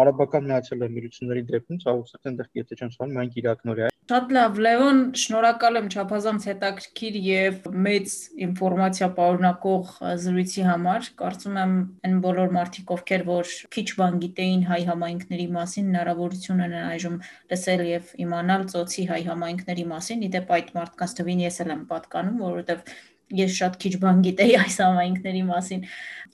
արաբական 0.00 0.46
միացյալ 0.48 0.86
էմիրությունների 0.88 1.42
դեպքում 1.52 1.82
ցավոք 1.82 2.28
այնտեղ 2.32 2.48
եթե 2.62 2.78
չեմ 2.80 2.92
սխալվում 2.94 3.18
մենք 3.20 3.36
իրակնորյա 3.42 3.91
Շատ 4.10 4.32
լավ, 4.34 4.56
Լևոն, 4.66 4.96
շնորհակալ 5.14 5.78
եմ 5.78 5.84
չափազանց 5.94 6.44
հետաքրքիր 6.48 7.16
եւ 7.22 7.66
մեծ 7.84 8.14
ինֆորմացիա 8.44 9.08
պարունակող 9.18 9.90
զրույցի 10.22 10.64
համար։ 10.66 11.10
Կարծում 11.20 11.58
եմ 11.62 11.76
այն 12.08 12.16
բոլոր 12.24 12.50
մարդիկ, 12.56 12.90
ովքեր 12.96 13.22
որ 13.28 13.52
քիչ 13.76 13.84
բան 14.00 14.16
գիտեին 14.24 14.64
հայ 14.72 14.80
համայնքների 14.88 15.46
մասին, 15.54 15.86
հնարավորություն 15.92 16.64
ունեն 16.66 16.88
այժմ 16.88 17.18
լսել 17.52 17.84
եւ 17.92 18.10
իմանալ 18.26 18.66
ծոցի 18.74 19.04
հայ 19.12 19.20
համայնքների 19.30 19.84
մասին։ 19.92 20.24
Իդեպ 20.28 20.50
այդ 20.58 20.72
մարդկանց 20.82 21.14
թվին 21.22 21.44
ես 21.46 21.60
էլ 21.62 21.72
եմ 21.72 21.84
պատկանում, 21.92 22.40
որովհետեւ 22.42 22.96
ես 23.38 23.54
շատ 23.62 23.78
քիչ 23.86 23.92
բան 24.02 24.24
գիտեի 24.26 24.56
այս 24.66 24.80
համայնքների 24.82 25.44
մասին։ 25.52 25.86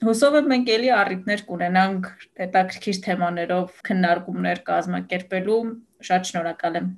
Հուսով 0.09 0.39
եմ 0.41 0.49
մենք 0.55 0.73
ելի 0.73 0.89
առիթներ 0.99 1.45
կունենանք 1.53 2.09
հետաքրքիր 2.43 3.03
թեմաներով 3.05 3.77
քննարկումներ 3.91 4.63
կազմակերպելու։ 4.73 5.61
Շատ 6.09 6.33
շնորհակալ 6.33 6.81
եմ։ 6.81 6.89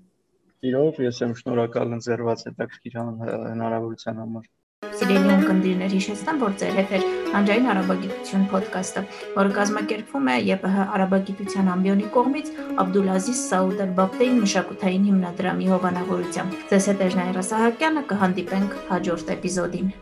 Իրոք 0.62 0.98
ես 1.02 1.20
եմ 1.26 1.32
շնորհակալ 1.40 1.94
ընձեռված 1.96 2.42
հետաքրքիր 2.48 2.98
հնարավորության 2.98 4.20
համար։ 4.22 4.44
Սիրելի 5.00 5.32
ունկնդիրներ, 5.36 5.96
հիշեցնեմ, 5.96 6.42
որ 6.42 6.54
ձեր 6.62 6.78
հետ 6.78 6.94
է 6.98 7.00
Անջային 7.40 7.70
արաբագիտություն 7.72 8.46
ոդկասթը, 8.52 9.04
որը 9.38 9.56
կազմակերպվում 9.58 10.30
է 10.34 10.38
ԵՊՀ 10.52 10.86
արաբագիտության 10.98 11.74
ամբիոնի 11.78 12.12
կողմից 12.18 12.54
Աբդուլազիզ 12.86 13.44
Սաուդ 13.48 13.84
Ալ-Բաբտեին 13.88 14.40
մշակութային 14.46 15.10
հիմնադրամի 15.10 15.74
հովանավորությամբ։ 15.74 16.62
Ձեզ 16.74 16.92
հետ 16.92 17.04
է 17.08 17.12
Ժնայրա 17.18 17.48
Սահակյանը, 17.50 18.08
կհանդիպենք 18.14 18.80
հաջորդ 18.94 19.36
էպիզոդին։ 19.38 19.94